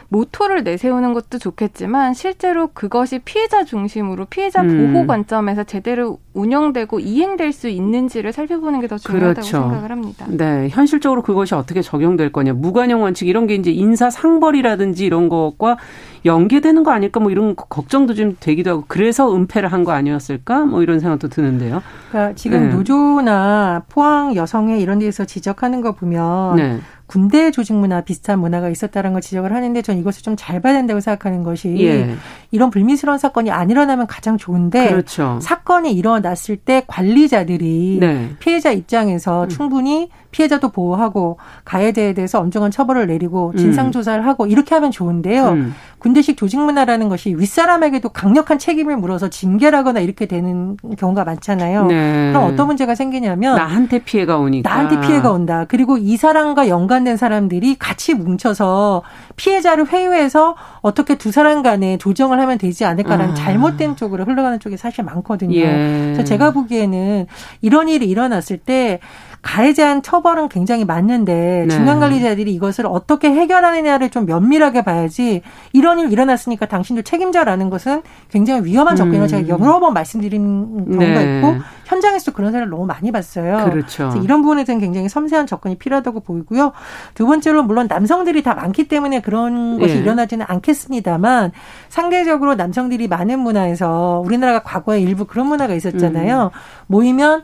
[0.09, 4.93] 모토를 내세우는 것도 좋겠지만 실제로 그것이 피해자 중심으로 피해자 음.
[4.93, 9.51] 보호 관점에서 제대로 운영되고 이행될 수 있는지를 살펴보는 게 더 중요하다고 그렇죠.
[9.57, 10.25] 생각을 합니다.
[10.29, 15.77] 네, 현실적으로 그것이 어떻게 적용될 거냐, 무관용 원칙 이런 게 이제 인사 상벌이라든지 이런 것과
[16.25, 20.83] 연계되는 거 아닐까 뭐 이런 걱정도 좀 되기도 하고 그래서 은폐를 한 거 아니었을까 뭐
[20.83, 21.81] 이런 생각도 드는데요.
[22.11, 22.75] 그러니까 지금 네.
[22.75, 26.79] 노조나 포항 여성회 이런 데서 지적하는 거 보면 네.
[27.07, 31.01] 군대 조직 문화 비슷한 문화가 있었다는 걸 지적을 하는데 전 이것을 좀 잘 봐야 된다고
[31.01, 32.15] 생각하는 것이 예.
[32.51, 35.37] 이런 불미스러운 사건이 안 일어나면 가장 좋은데 그렇죠.
[35.41, 38.29] 사건이 일어 났을 때 관리자들이 네.
[38.39, 39.49] 피해자 입장에서 음.
[39.49, 43.91] 충분히 피해자도 보호하고 가해자에 대해서 엄정한 처벌을 내리고 진상 음.
[43.91, 45.49] 조사를 하고 이렇게 하면 좋은데요.
[45.49, 45.75] 음.
[45.99, 51.85] 군대식 조직 문화라는 것이 윗사람에게도 강력한 책임을 물어서 징계라거나 이렇게 되는 경우가 많잖아요.
[51.85, 52.31] 네.
[52.31, 55.65] 그럼 어떤 문제가 생기냐면 나한테 피해가 오니까 나한테 피해가 온다.
[55.67, 59.03] 그리고 이 사람과 연관된 사람들이 같이 뭉쳐서
[59.35, 63.35] 피해자를 회유해서 어떻게 두 사람 간에 조정을 하면 되지 않을까라는 아.
[63.35, 65.55] 잘못된 쪽으로 흘러가는 쪽이 사실 많거든요.
[65.55, 66.11] 예.
[66.13, 67.27] 그래서 제가 보기에는
[67.61, 68.99] 이런 일이 일어났을 때
[69.41, 71.75] 가해자한 처벌은 굉장히 맞는데 네.
[71.75, 75.41] 중간 관리자들이 이것을 어떻게 해결하느냐를 좀 면밀하게 봐야지
[75.73, 79.27] 이런 일 일어났으니까 당신들 책임져라는 것은 굉장히 위험한 접근을 음.
[79.27, 81.37] 제가 여러 번 말씀드린 경우가 네.
[81.37, 83.69] 있고 현장에서도 그런 사례를 너무 많이 봤어요.
[83.69, 84.13] 그렇죠.
[84.23, 86.71] 이런 부분에 대한 굉장히 섬세한 접근이 필요하다고 보이고요.
[87.15, 89.99] 두 번째로 물론 남성들이 다 많기 때문에 그런 것이 네.
[90.01, 91.51] 일어나지는 않겠습니다만
[91.89, 96.51] 상대적으로 남성들이 많은 문화에서 우리나라가 과거에 일부 그런 문화가 있었잖아요.
[96.53, 96.59] 음.
[96.87, 97.43] 모이면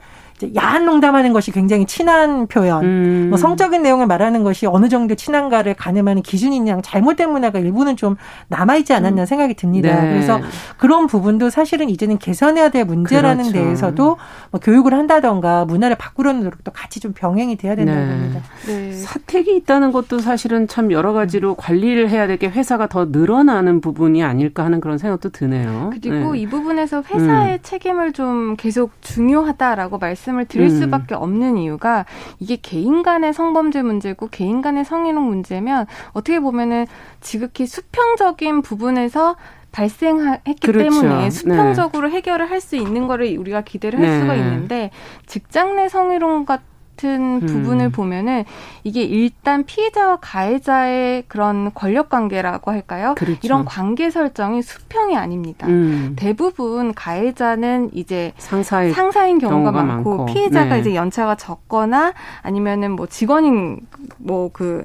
[0.55, 3.25] 야한 농담하는 것이 굉장히 친한 표현, 음.
[3.29, 8.15] 뭐 성적인 내용을 말하는 것이 어느 정도 친한가를 가늠하는 기준이냐 잘못된 문화가 일부는 좀
[8.47, 9.25] 남아있지 않았나 음.
[9.25, 10.01] 생각이 듭니다.
[10.01, 10.09] 네.
[10.13, 10.39] 그래서
[10.77, 13.65] 그런 부분도 사실은 이제는 개선해야 될 문제라는 그렇죠.
[13.65, 14.17] 데에서도
[14.51, 18.07] 뭐 교육을 한다던가 문화를 바꾸려는 노력도 같이 좀 병행이 돼야 된다고 네.
[18.07, 18.41] 봅니다.
[18.67, 18.91] 네.
[18.93, 24.23] 사택이 있다는 것도 사실은 참 여러 가지로 관리를 해야 될 게 회사가 더 늘어나는 부분이
[24.23, 25.89] 아닐까 하는 그런 생각도 드네요.
[25.91, 26.39] 그리고 네.
[26.39, 27.59] 이 부분에서 회사의 음.
[27.63, 30.69] 책임을 좀 계속 중요하다라고 말씀 말씀을 드릴 음.
[30.69, 32.05] 수밖에 없는 이유가
[32.39, 36.85] 이게 개인 간의 성범죄 문제고 개인 간의 성희롱 문제면 어떻게 보면은
[37.21, 39.35] 지극히 수평적인 부분에서
[39.71, 40.79] 발생했기 그렇죠.
[40.89, 41.29] 때문에 네.
[41.29, 42.15] 수평적으로 네.
[42.15, 44.19] 해결을 할 수 있는 거를 우리가 기대를 할 네.
[44.19, 44.89] 수가 있는데
[45.27, 46.65] 직장 내 성희롱 같은
[46.97, 47.45] 같은 음.
[47.45, 48.43] 부분을 보면은
[48.83, 53.13] 이게 일단 피해자와 가해자의 그런 권력 관계라고 할까요?
[53.15, 53.39] 그렇죠.
[53.43, 55.67] 이런 관계 설정이 수평이 아닙니다.
[55.67, 56.15] 음.
[56.17, 60.79] 대부분 가해자는 이제 상사의 상사인 경우가, 경우가 많고, 많고, 피해자가 네.
[60.81, 63.79] 이제 연차가 적거나 아니면은 뭐 직원인
[64.17, 64.83] 뭐그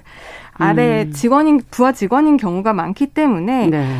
[0.54, 1.12] 아래 음.
[1.12, 3.96] 직원인 부하 직원인 경우가 많기 때문에 네.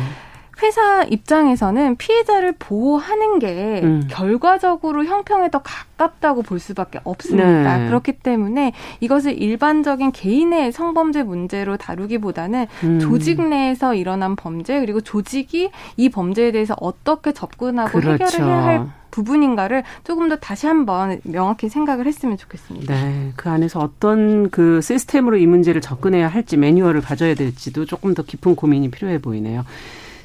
[0.61, 4.07] 회사 입장에서는 피해자를 보호하는 게 음.
[4.09, 7.77] 결과적으로 형평에 더 가깝다고 볼 수밖에 없습니다.
[7.77, 7.87] 네.
[7.87, 12.99] 그렇기 때문에 이것을 일반적인 개인의 성범죄 문제로 다루기보다는 음.
[12.99, 18.23] 조직 내에서 일어난 범죄 그리고 조직이 이 범죄에 대해서 어떻게 접근하고 그렇죠.
[18.23, 22.93] 해결을 해야 할 부분인가를 조금 더 다시 한번 명확히 생각을 했으면 좋겠습니다.
[22.93, 23.31] 네.
[23.35, 28.55] 그 안에서 어떤 그 시스템으로 이 문제를 접근해야 할지 매뉴얼을 가져야 될지도 조금 더 깊은
[28.55, 29.65] 고민이 필요해 보이네요.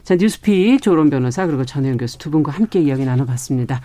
[0.08, 3.82] 자, 뉴스픽 조론 변호사 그리고 전혜영 교수 두 분과 함께 이야기 나눠봤습니다.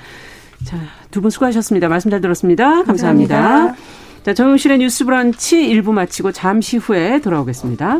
[0.64, 0.78] 자,
[1.12, 1.90] 두 분 수고하셨습니다.
[1.90, 2.84] 말씀 잘 들었습니다.
[2.84, 3.36] 감사합니다.
[3.36, 3.84] 감사합니다.
[4.24, 8.00] 자, 정용실의 뉴스 브런치 1부 마치고 잠시 후에 돌아오겠습니다.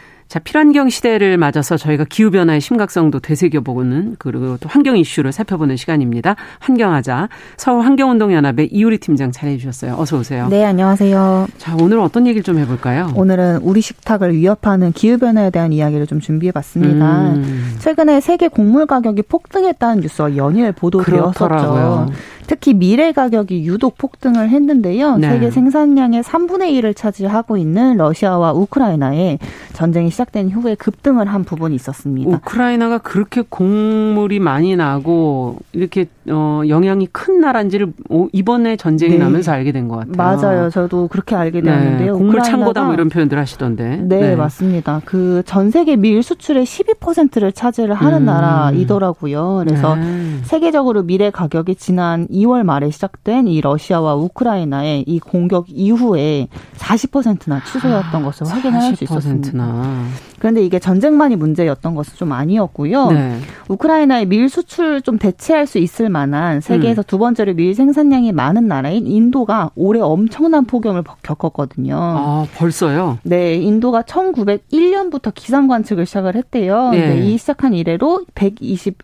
[0.31, 6.37] 자, 필환경 시대를 맞아서 저희가 기후변화의 심각성도 되새겨보고는 그리고 또 환경 이슈를 살펴보는 시간입니다.
[6.59, 7.27] 환경하자.
[7.57, 9.95] 서울환경운동연합의 이우리 팀장 잘해 주셨어요.
[9.97, 10.47] 어서 오세요.
[10.47, 11.49] 네, 안녕하세요.
[11.57, 13.11] 자, 오늘 어떤 얘기를 좀 해볼까요?
[13.13, 17.33] 오늘은 우리 식탁을 위협하는 기후변화에 대한 이야기를 좀 준비해봤습니다.
[17.33, 17.75] 음.
[17.79, 22.07] 최근에 세계 곡물 가격이 폭등했다는 뉴스가 연일 보도되었었죠.
[22.51, 25.15] 특히 미래 가격이 유독 폭등을 했는데요.
[25.19, 25.29] 네.
[25.29, 29.37] 세계 생산량의 3분의 1을 차지하고 있는 러시아와 우크라이나에
[29.71, 32.29] 전쟁이 시작된 이후에 급등을 한 부분이 있었습니다.
[32.29, 37.93] 우크라이나가 그렇게 곡물이 많이 나고 이렇게 어, 영향이 큰 나라인지를
[38.33, 39.19] 이번에 전쟁이 네.
[39.23, 40.13] 나면서 알게 된 것 같아요.
[40.17, 40.69] 맞아요.
[40.69, 41.71] 저도 그렇게 알게 네.
[41.71, 42.11] 되었는데요.
[42.13, 42.17] 네.
[42.19, 44.01] 곡물 창고다 뭐 이런 표현들 하시던데.
[44.03, 44.35] 네, 네.
[44.35, 45.01] 맞습니다.
[45.05, 48.25] 그 전 세계 밀 수출의 12%를 차지를 하는 음.
[48.25, 49.63] 나라이더라고요.
[49.65, 50.37] 그래서 네.
[50.43, 58.23] 세계적으로 미래 가격이 지난 2월 말에 시작된 이 러시아와 우크라이나의 이 공격 이후에 40%나 추세였던
[58.23, 59.51] 것을 확인할 수 있었습니다.
[60.39, 63.11] 그런데 이게 전쟁만이 문제였던 것은 좀 아니었고요.
[63.11, 63.39] 네.
[63.67, 67.03] 우크라이나의 밀 수출 좀 대체할 수 있을 만한 세계에서 음.
[67.05, 71.95] 두 번째로 밀 생산량이 많은 나라인 인도가 올해 엄청난 폭염을 겪었거든요.
[71.95, 73.19] 아, 벌써요?
[73.21, 76.89] 네, 인도가 1901년부터 기상 관측을 시작을 했대요.
[76.89, 77.19] 네.
[77.19, 78.97] 이 시작한 이래로 120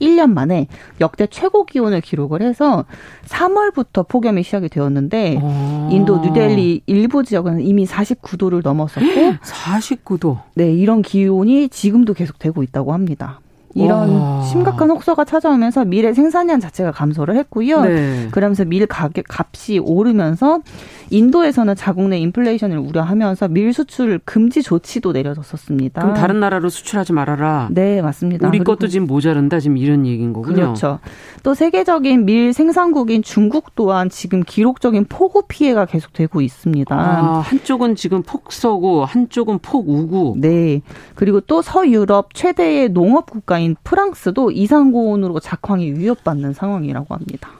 [0.00, 0.68] 1년 만에
[1.00, 2.84] 역대 최고 기온을 기록을 해서
[3.26, 5.40] 3월부터 폭염이 시작이 되었는데 오.
[5.42, 5.88] 어.
[5.92, 9.04] 인도 뉴델리 일부 지역은 이미 49도를 넘었었고
[9.42, 10.40] 49도.
[10.54, 13.40] 네, 이런 기온이 지금도 계속 되고 있다고 합니다.
[13.74, 14.42] 이런 와.
[14.42, 17.82] 심각한 혹서가 찾아오면서 밀의 생산량 자체가 감소를 했고요.
[17.82, 18.28] 네.
[18.30, 20.60] 그러면서 밀 가격 값이 오르면서
[21.10, 26.00] 인도에서는 자국 내 인플레이션을 우려하면서 밀 수출 금지 조치도 내려졌었습니다.
[26.00, 27.68] 그럼 다른 나라로 수출하지 말아라.
[27.70, 28.48] 네, 맞습니다.
[28.48, 30.54] 우리 것도 지금 모자른다 지금 이런 얘기인 거군요.
[30.54, 30.98] 그렇죠.
[31.42, 36.94] 또 세계적인 밀 생산국인 중국 또한 지금 기록적인 폭우 피해가 계속되고 있습니다.
[36.94, 40.36] 아, 한쪽은 지금 폭서고 한쪽은 폭우고.
[40.38, 40.82] 네.
[41.14, 47.50] 그리고 또 서유럽 최대의 농업 국가인 프랑스도 이상고온으로 작황이 위협받는 상황이라고 합니다.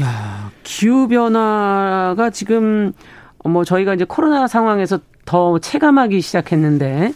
[0.00, 2.92] 야, 기후 변화가 지금
[3.44, 7.12] 뭐 저희가 이제 코로나 상황에서 더 체감하기 시작했는데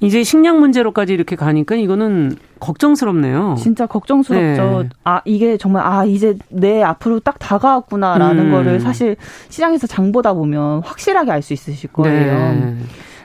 [0.00, 3.56] 이제 식량 문제로까지 이렇게 가니까 이거는 걱정스럽네요.
[3.58, 4.82] 진짜 걱정스럽죠.
[4.82, 4.88] 네.
[5.04, 8.50] 아, 이게 정말, 아, 이제 내 앞으로 딱 다가왔구나라는 음.
[8.50, 9.16] 거를 사실
[9.50, 12.52] 시장에서 장 보다 보면 확실하게 알 수 있으실 거예요.
[12.54, 12.76] 네.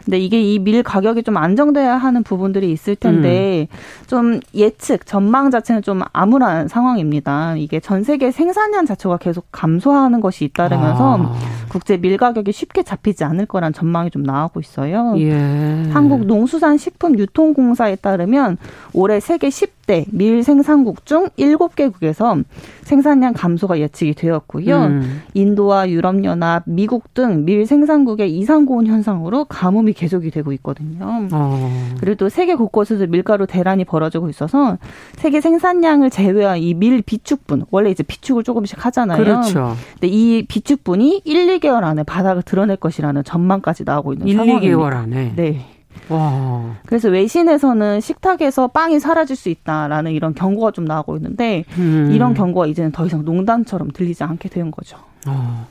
[0.06, 3.78] 근데 이게 이 밀 가격이 좀 안정돼야 하는 부분들이 있을 텐데 음.
[4.08, 7.56] 좀 예측 전망 자체는 좀 암울한 상황입니다.
[7.58, 11.34] 이게 전 세계 생산량 자체가 계속 감소하는 것이 잇따르면서 아.
[11.70, 15.14] 국제 밀 가격이 쉽게 잡히지 않을 거란 전망이 좀 나오고 있어요.
[15.18, 15.90] 예.
[15.92, 18.58] 한국 농수산식품유통공사에 따르면
[18.94, 22.44] 올해 세계 10대 밀 생산국 중 7개국에서
[22.84, 24.78] 생산량 감소가 예측이 되었고요.
[24.86, 25.22] 음.
[25.34, 31.28] 인도와 유럽연합, 미국 등 밀 생산국의 이상 고온 현상으로 가뭄이 계속이 되고 있거든요.
[31.32, 31.96] 어.
[32.00, 34.78] 그리고 또 세계 곳곳에서 밀가루 대란이 벌어지고 있어서
[35.16, 39.18] 세계 생산량을 제외한 이 밀 비축분 원래 이제 비축을 조금씩 하잖아요.
[39.24, 39.76] 그렇죠.
[39.94, 44.78] 근데 이 비축분이 1, 2개월 안에 바닥을 드러낼 것이라는 전망까지 나오고 있는 1, 상황입니다.
[44.78, 45.34] 2개월 안에.
[45.36, 45.66] 네.
[46.10, 46.76] 와.
[46.86, 52.12] 그래서 외신에서는 식탁에서 빵이 사라질 수 있다라는 이런 경고가 좀 나오고 있는데 음.
[52.14, 54.98] 이런 경고가 이제는 더 이상 농담처럼 들리지 않게 된 거죠.
[55.26, 55.68] 어.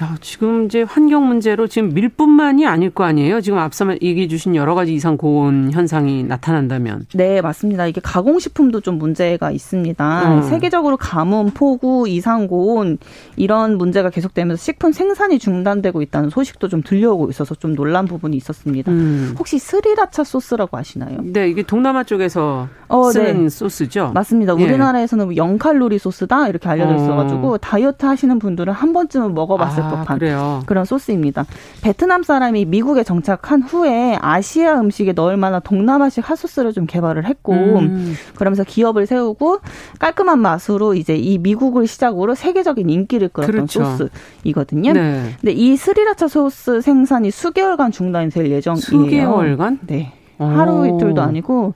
[0.00, 3.40] 야, 지금 이제 환경 문제로 지금 밀뿐만이 아닐 거 아니에요?
[3.40, 7.06] 지금 앞서 얘기해 주신 여러 가지 이상 고온 현상이 나타난다면.
[7.14, 7.86] 네, 맞습니다.
[7.86, 10.38] 이게 가공식품도 좀 문제가 있습니다.
[10.38, 10.42] 어.
[10.42, 12.98] 세계적으로 가뭄, 폭우, 이상 고온
[13.34, 18.92] 이런 문제가 계속되면서 식품 생산이 중단되고 있다는 소식도 좀 들려오고 있어서 좀 놀란 부분이 있었습니다.
[18.92, 19.34] 음.
[19.36, 21.18] 혹시 스리라차 소스라고 아시나요?
[21.22, 23.48] 네, 이게 동남아 쪽에서 어, 쓰는 네.
[23.48, 24.12] 소스죠.
[24.14, 24.56] 맞습니다.
[24.58, 24.64] 예.
[24.64, 27.58] 우리나라에서는 0칼로리 소스다 이렇게 알려져 있어 가지고 어.
[27.58, 29.87] 다이어트 하시는 분들은 한 번쯤은 먹어 봤을 아.
[29.88, 30.62] 법한 그래요.
[30.66, 31.46] 그런 소스입니다.
[31.82, 38.14] 베트남 사람이 미국에 정착한 후에 아시아 음식에 넣을 만한 동남아식 핫소스를 좀 개발을 했고 음.
[38.36, 39.58] 그러면서 기업을 세우고
[39.98, 43.84] 깔끔한 맛으로 이제 이 미국을 시작으로 세계적인 인기를 끌었던 그렇죠.
[43.84, 44.92] 소스이거든요.
[44.92, 45.34] 네.
[45.40, 48.80] 근데 이 스리라차 소스 생산이 수개월간 중단이 될 예정이에요.
[48.80, 49.80] 수개월간?
[49.86, 50.12] 네.
[50.38, 51.74] 하루 이틀도 아니고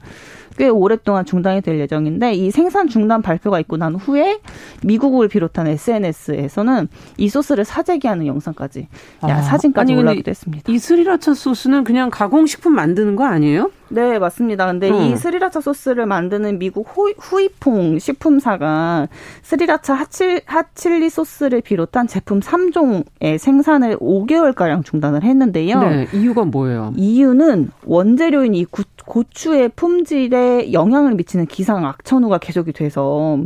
[0.57, 4.41] 꽤 오랫동안 중단이 될 예정인데 이 생산 중단 발표가 있고 난 후에
[4.83, 8.89] 미국을 비롯한 SNS에서는 이 소스를 사재기하는 영상까지,
[9.29, 10.73] 야, 아, 사진까지 아니, 올라오기도 했습니다.
[10.73, 13.71] 이 스리라차 소스는 그냥 가공식품 만드는 거 아니에요?
[13.93, 14.67] 네, 맞습니다.
[14.67, 14.95] 근데 어.
[14.95, 19.09] 이 스리라차 소스를 만드는 미국 후, 후이퐁 식품사가
[19.43, 25.81] 스리라차 하칠, 하칠리 소스를 비롯한 제품 3종의 생산을 5개월가량 중단을 했는데요.
[25.81, 26.93] 네, 이유가 뭐예요?
[26.97, 33.39] 이유는 원재료인 이 구, 고추의 품질에 영향을 미치는 기상 악천후가 계속이 돼서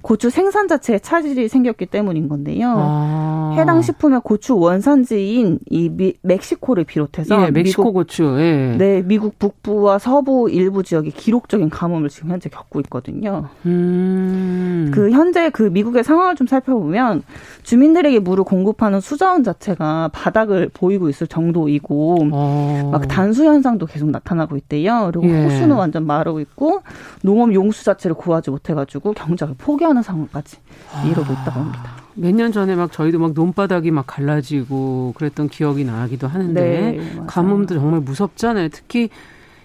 [0.00, 2.74] 고추 생산 자체에 차질이 생겼기 때문인 건데요.
[2.76, 3.54] 아.
[3.56, 8.36] 해당 식품의 고추 원산지인 이 미, 멕시코를 비롯해서 예, 멕시코 미국, 고추.
[8.38, 8.74] 예.
[8.78, 13.48] 네, 미국 북부와 서부 일부 지역이 기록적인 가뭄을 지금 현재 겪고 있거든요.
[13.66, 14.90] 음.
[14.92, 17.22] 그 현재 그 미국의 상황을 좀 살펴보면
[17.62, 22.88] 주민들에게 물을 공급하는 수자원 자체가 바닥을 보이고 있을 정도이고 어.
[22.92, 25.10] 막 단수 현상도 계속 나타나고 있대요.
[25.12, 25.44] 그리고 예.
[25.44, 26.82] 호수는 완전 마르고 있고
[27.22, 30.58] 농업 용수 자체를 구하지 못해가지고 경작을 포기하는 상황까지
[30.94, 31.04] 아.
[31.04, 32.02] 이르고 있다고 합니다.
[32.14, 38.00] 몇년 전에 막 저희도 막 논바닥이 막 갈라지고 그랬던 기억이 나기도 하는데 네, 가뭄도 정말
[38.00, 38.68] 무섭잖아요.
[38.70, 39.08] 특히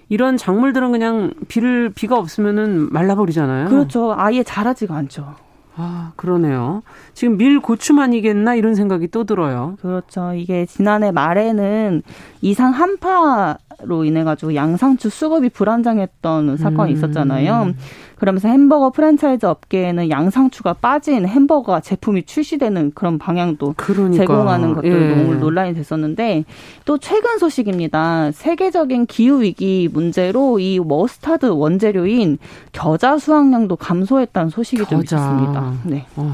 [0.10, 3.70] 이런 작물들은 그냥 비를 비가 없으면은 말라버리잖아요.
[3.70, 4.14] 그렇죠.
[4.16, 5.36] 아예 자라지가 않죠.
[5.80, 6.82] 아, 그러네요.
[7.14, 9.78] 지금 밀 고추만이겠나 이런 생각이 또 들어요.
[9.80, 10.34] 그렇죠.
[10.34, 12.02] 이게 지난해 말에는
[12.42, 16.96] 이상 한파로 인해 가지고 양상추 수급이 불안정했던 사건이 음.
[16.96, 17.74] 있었잖아요.
[18.18, 24.24] 그러면서 햄버거 프랜차이즈 업계에는 양상추가 빠진 햄버거 제품이 출시되는 그런 방향도 그러니까.
[24.24, 25.36] 제공하는 것도 예.
[25.36, 26.44] 논란이 됐었는데
[26.86, 28.32] 또 최근 소식입니다.
[28.32, 32.40] 세계적인 기후 위기 문제로 이 머스타드 원재료인
[32.72, 34.90] 겨자 수확량도 감소했다는 소식이 겨자.
[34.90, 35.74] 좀 있었습니다.
[35.84, 36.06] 네.
[36.16, 36.34] 어.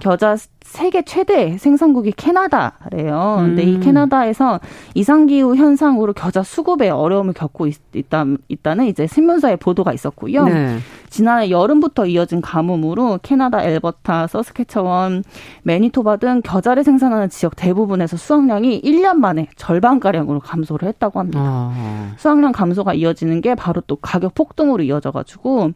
[0.00, 0.36] 겨자
[0.72, 3.36] 세계 최대 생산국이 캐나다래요.
[3.40, 3.46] 음.
[3.48, 3.80] 근데 이 음.
[3.80, 4.58] 캐나다에서
[4.94, 7.76] 이상기후 현상으로 겨자 수급에 어려움을 겪고 있,
[8.08, 10.46] 다 있다는 이제 신문사의 보도가 있었고요.
[10.46, 10.78] 네.
[11.10, 15.24] 지난해 여름부터 이어진 가뭄으로 캐나다 엘버타, 서스케처원,
[15.62, 21.38] 매니토바 등 겨자를 생산하는 지역 대부분에서 수확량이 1년 만에 절반가량으로 감소를 했다고 합니다.
[21.42, 22.14] 아.
[22.16, 25.72] 수확량 감소가 이어지는 게 바로 또 가격 폭등으로 이어져가지고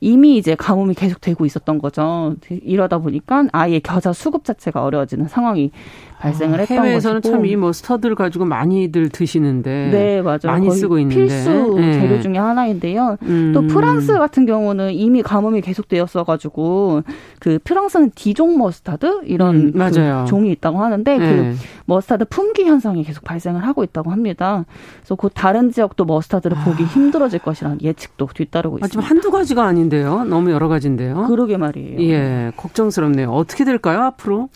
[0.00, 2.36] 이미 이제 가뭄이 계속되고 있었던 거죠.
[2.48, 5.70] 이러다 보니까 아예 겨자 수급 자체가 어려워지는 상황이
[6.18, 11.74] 발생을 아, 했던 해외에서는 참이뭐 스터드를 가지고 많이들 드시는데 네 맞아요 많이 쓰고 있는데 필수
[11.76, 11.92] 네.
[11.92, 13.16] 재료 중에 하나인데요.
[13.22, 13.52] 음.
[13.54, 17.02] 또 프랑스 같은 경우는 이미 가뭄이 계속되었어가지고
[17.38, 21.52] 그 프랑스는 디종 머스타드 이런 음, 그 종이 있다고 하는데 그 네.
[21.52, 24.64] 그 머스타드 품귀 현상이 계속 발생을 하고 있다고 합니다.
[25.00, 26.64] 그래서 곧 다른 지역도 머스타드를 아.
[26.64, 28.86] 보기 힘들어질 것이라는 예측도 뒤따르고 있습니다.
[28.86, 30.24] 하지만 한두 가지가 아닌데요.
[30.24, 31.26] 너무 여러 가지인데요.
[31.28, 32.00] 그러게 말이에요.
[32.00, 33.30] 예, 걱정스럽네요.
[33.30, 34.48] 어떻게 될까요 앞으로?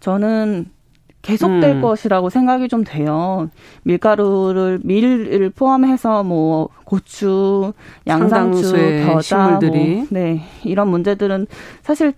[0.00, 0.66] 저는
[1.22, 1.80] 계속될 음.
[1.80, 3.48] 것이라고 생각이 좀 돼요.
[3.84, 7.72] 밀가루를 밀을 포함해서 뭐 고추,
[8.06, 11.46] 양상추, 겨자, 뭐, 네 이런 문제들은
[11.82, 12.12] 사실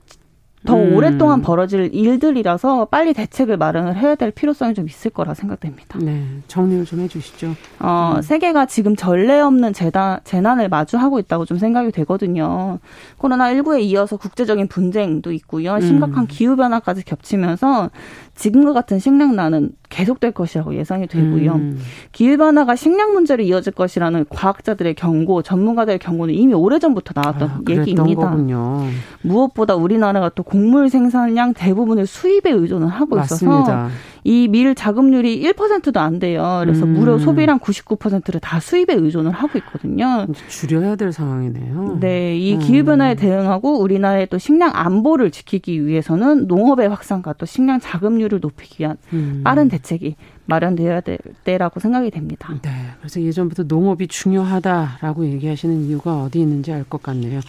[0.65, 0.95] 더 음.
[0.95, 5.99] 오랫동안 벌어질 일들이라서 빨리 대책을 마련을 해야 될 필요성이 좀 있을 거라 생각됩니다.
[5.99, 7.55] 네, 정리를 좀 해주시죠.
[7.81, 8.23] 어, 음.
[8.23, 12.79] 세계가 지금 전례 없는 재단, 재난을 마주하고 있다고 좀 생각이 되거든요.
[13.19, 16.27] 코로나 19에 이어서 국제적인 분쟁도 있고요, 심각한 음.
[16.29, 17.91] 기후 변화까지 겹치면서
[18.35, 21.53] 지금과 같은 식량난은 계속될 것이라고 예상이 되고요.
[21.53, 21.79] 음.
[22.13, 28.31] 기후변화가 식량 문제로 이어질 것이라는 과학자들의 경고, 전문가들의 경고는 이미 오래전부터 나왔던 아, 얘기입니다.
[28.31, 28.89] 거군요.
[29.23, 33.89] 무엇보다 우리나라가 또 곡물 생산량 대부분을 수입에 의존을 하고 맞습니다.
[34.25, 36.61] 있어서 이밀 자급률이 1%도 안 돼요.
[36.65, 36.95] 그래서 음.
[36.95, 40.27] 무려 소비량 99%를 다 수입에 의존을 하고 있거든요.
[40.49, 41.99] 줄여야 될 상황이네요.
[42.01, 42.59] 네, 이 음.
[42.59, 48.83] 기후 변화에 대응하고 우리나라의 또 식량 안보를 지키기 위해서는 농업의 확산과 또 식량 자급률을 높이기
[48.83, 49.43] 위한 음.
[49.45, 52.53] 빠른 대책이 마련되어야 될 때라고 생각이 됩니다.
[52.63, 57.41] 네, 그래서 예전부터 농업이 중요하다라고 얘기하시는 이유가 어디 있는지 알 것 같네요.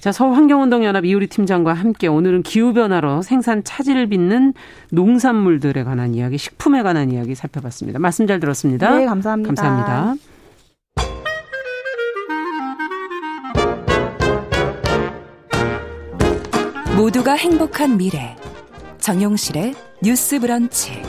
[0.00, 4.54] 자, 서울환경운동연합 이우리 팀장과 함께 오늘은 기후변화로 생산 차질을 빚는
[4.90, 7.98] 농산물들에 관한 이야기, 식품에 관한 이야기 살펴봤습니다.
[7.98, 8.96] 말씀 잘 들었습니다.
[8.96, 9.48] 네, 감사합니다.
[9.54, 10.14] 감사합니다.
[16.96, 18.36] 모두가 행복한 미래.
[18.98, 21.02] 정용실의 뉴스 브런치.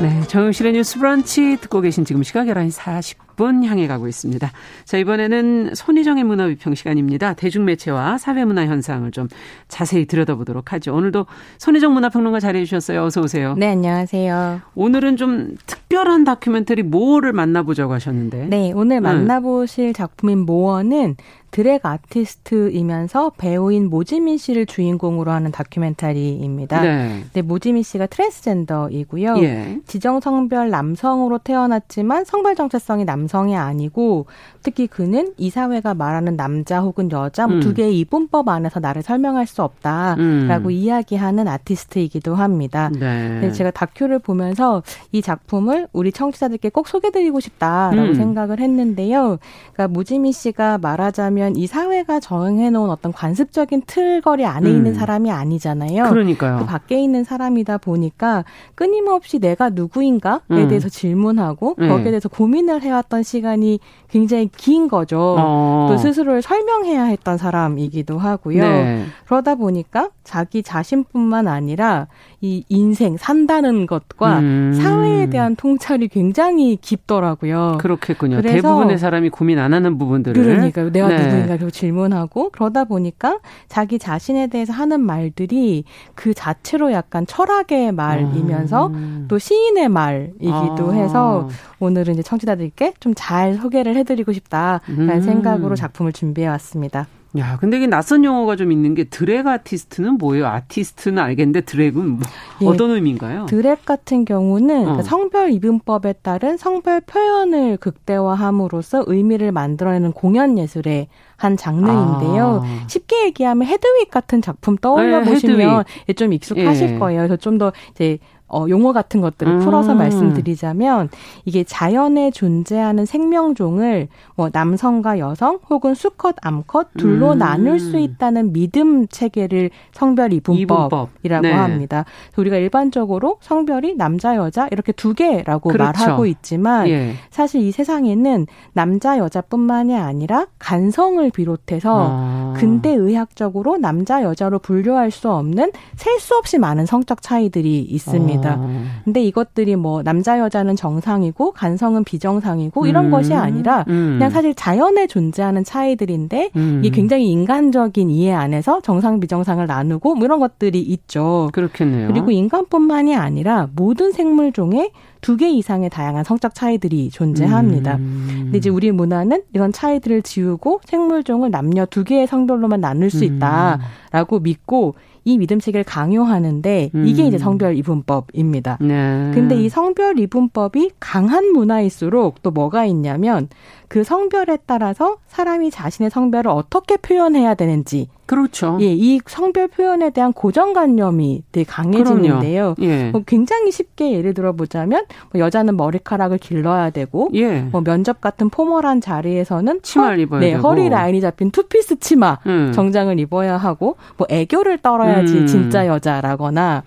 [0.00, 4.50] 네, 정영실의 뉴스 브런치 듣고 계신 지금 시각 11시 6분 향해 가고 있습니다.
[4.84, 7.34] 자, 이번에는 손희정의 문화비평 시간입니다.
[7.34, 9.28] 대중매체와 사회문화 현상을 좀
[9.68, 10.94] 자세히 들여다보도록 하죠.
[10.94, 11.26] 오늘도
[11.58, 13.04] 손희정 문화평론가 자리해 주셨어요.
[13.04, 13.54] 어서 오세요.
[13.56, 14.60] 네, 안녕하세요.
[14.74, 18.46] 오늘은 좀 특별한 다큐멘터리 모어를 만나보자고 하셨는데.
[18.46, 19.92] 네, 오늘 만나보실 네.
[19.92, 21.16] 작품인 모어는
[21.50, 26.82] 드랙 아티스트이면서 배우인 모지민 씨를 주인공으로 하는 다큐멘터리입니다.
[26.82, 27.24] 네.
[27.32, 29.36] 네 모지민 씨가 트랜스젠더이고요.
[29.38, 29.78] 예.
[29.86, 34.26] 지정 성별 남성으로 태어났지만 성별 정체성이 남 성이 아니고
[34.62, 37.60] 특히 그는 이 사회가 말하는 남자 혹은 여자 뭐 음.
[37.60, 40.70] 두 개의 이분법 안에서 나를 설명할 수 없다라고 음.
[40.70, 42.90] 이야기하는 아티스트이기도 합니다.
[42.92, 43.40] 네.
[43.40, 43.52] 네.
[43.52, 48.14] 제가 다큐를 보면서 이 작품을 우리 청취자들께 꼭 소개드리고 싶다라고 음.
[48.14, 49.38] 생각을 했는데요.
[49.72, 54.74] 그러니까 모지민 씨가 말하자면 이 사회가 정해놓은 어떤 관습적인 틀거리 안에 음.
[54.74, 56.10] 있는 사람이 아니잖아요.
[56.10, 56.58] 그러니까요.
[56.58, 60.68] 그 밖에 있는 사람이다 보니까 끊임없이 내가 누구인가에 음.
[60.68, 61.88] 대해서 질문하고 네.
[61.88, 65.36] 거기에 대해서 고민을 해왔던 시간이 굉장히 긴 거죠.
[65.38, 65.86] 어.
[65.90, 68.62] 또 스스로를 설명해야 했던 사람이기도 하고요.
[68.62, 69.04] 네.
[69.26, 72.06] 그러다 보니까 자기 자신뿐만 아니라
[72.40, 74.72] 이 인생 산다는 것과 음.
[74.74, 77.78] 사회에 대한 통찰이 굉장히 깊더라고요.
[77.80, 78.42] 그렇겠군요.
[78.42, 81.24] 대부분의 사람이 고민 안 하는 부분들을 그러니까 내가 네.
[81.24, 88.88] 누구인가 계속 질문하고 그러다 보니까 자기 자신에 대해서 하는 말들이 그 자체로 약간 철학의 말이면서
[88.88, 89.26] 음.
[89.28, 90.92] 또 시인의 말이기도 아.
[90.92, 91.48] 해서
[91.80, 94.80] 오늘은 이제 청취자들께 좀잘 소개를 해드리고 싶다라는
[95.10, 95.20] 음.
[95.20, 97.06] 생각으로 작품을 준비해 왔습니다.
[97.38, 100.46] 야, 근데 이게 낯선 용어가 좀 있는 게 드랙 아티스트는 뭐예요?
[100.46, 102.20] 아티스트는 알겠는데 드랙은 뭐
[102.62, 103.44] 예, 어떤 의미인가요?
[103.46, 104.96] 드랙 같은 경우는 어.
[104.96, 112.62] 그 성별 이분법에 따른 성별 표현을 극대화함으로써 의미를 만들어내는 공연 예술의 한 장르인데요.
[112.64, 112.84] 아.
[112.86, 116.98] 쉽게 얘기하면 헤드윅 같은 작품 떠올려 네, 보시면 네, 좀 익숙하실 예.
[116.98, 117.20] 거예요.
[117.20, 119.58] 그래서 좀 더 이제 어, 용어 같은 것들을 음.
[119.60, 121.08] 풀어서 말씀드리자면
[121.44, 127.38] 이게 자연에 존재하는 생명종을 뭐 남성과 여성 혹은 수컷, 암컷 둘로 음.
[127.38, 131.42] 나눌 수 있다는 믿음 체계를 성별 이분법이라고 이분법.
[131.42, 131.52] 네.
[131.52, 132.04] 합니다.
[132.36, 135.92] 우리가 일반적으로 성별이 남자, 여자 이렇게 두 개라고 그렇죠.
[136.00, 137.14] 말하고 있지만 예.
[137.30, 142.54] 사실 이 세상에는 남자, 여자뿐만이 아니라 간성을 비롯해서 아.
[142.56, 148.35] 근대 의학적으로 남자, 여자로 분류할 수 없는 셀 수 없이 많은 성적 차이들이 있습니다.
[148.36, 148.50] 있습니다.
[148.50, 149.02] 아.
[149.04, 153.10] 근데 이것들이 뭐 남자 여자는 정상이고 간성은 비정상이고 이런 음.
[153.10, 154.16] 것이 아니라 음.
[154.18, 156.82] 그냥 사실 자연에 존재하는 차이들인데 음.
[156.84, 161.50] 이게 굉장히 인간적인 이해 안에서 정상 비정상을 나누고 뭐 이런 것들이 있죠.
[161.52, 162.08] 그렇겠네요.
[162.08, 167.96] 그리고 인간뿐만이 아니라 모든 생물종에 두 개 이상의 다양한 성적 차이들이 존재합니다.
[167.96, 168.26] 음.
[168.44, 173.34] 근데 이제 우리 문화는 이런 차이들을 지우고 생물종을 남녀 두 개의 성별로만 나눌 수 음.
[173.34, 174.94] 있다라고 믿고
[175.26, 177.06] 이 믿음 체계를 강요하는데 음.
[177.06, 178.78] 이게 이제 성별 이분법입니다.
[178.80, 179.32] 네.
[179.34, 183.48] 근데 이 성별 이분법이 강한 문화일수록 또 뭐가 있냐면
[183.88, 188.76] 그 성별에 따라서 사람이 자신의 성별을 어떻게 표현해야 되는지 그렇죠.
[188.80, 192.74] 예, 이 성별 표현에 대한 고정관념이 되게 강해지는데요.
[192.80, 193.10] 예.
[193.10, 197.60] 뭐 굉장히 쉽게 예를 들어보자면 뭐 여자는 머리카락을 길러야 되고, 예.
[197.60, 202.38] 뭐 면접 같은 formal한 자리에서는 치마를 허, 입어야 네, 되고, 허리 라인이 잡힌 투피스 치마
[202.46, 202.72] 음.
[202.74, 205.46] 정장을 입어야 하고, 뭐 애교를 떨어야지 음.
[205.46, 206.82] 진짜 여자라거나.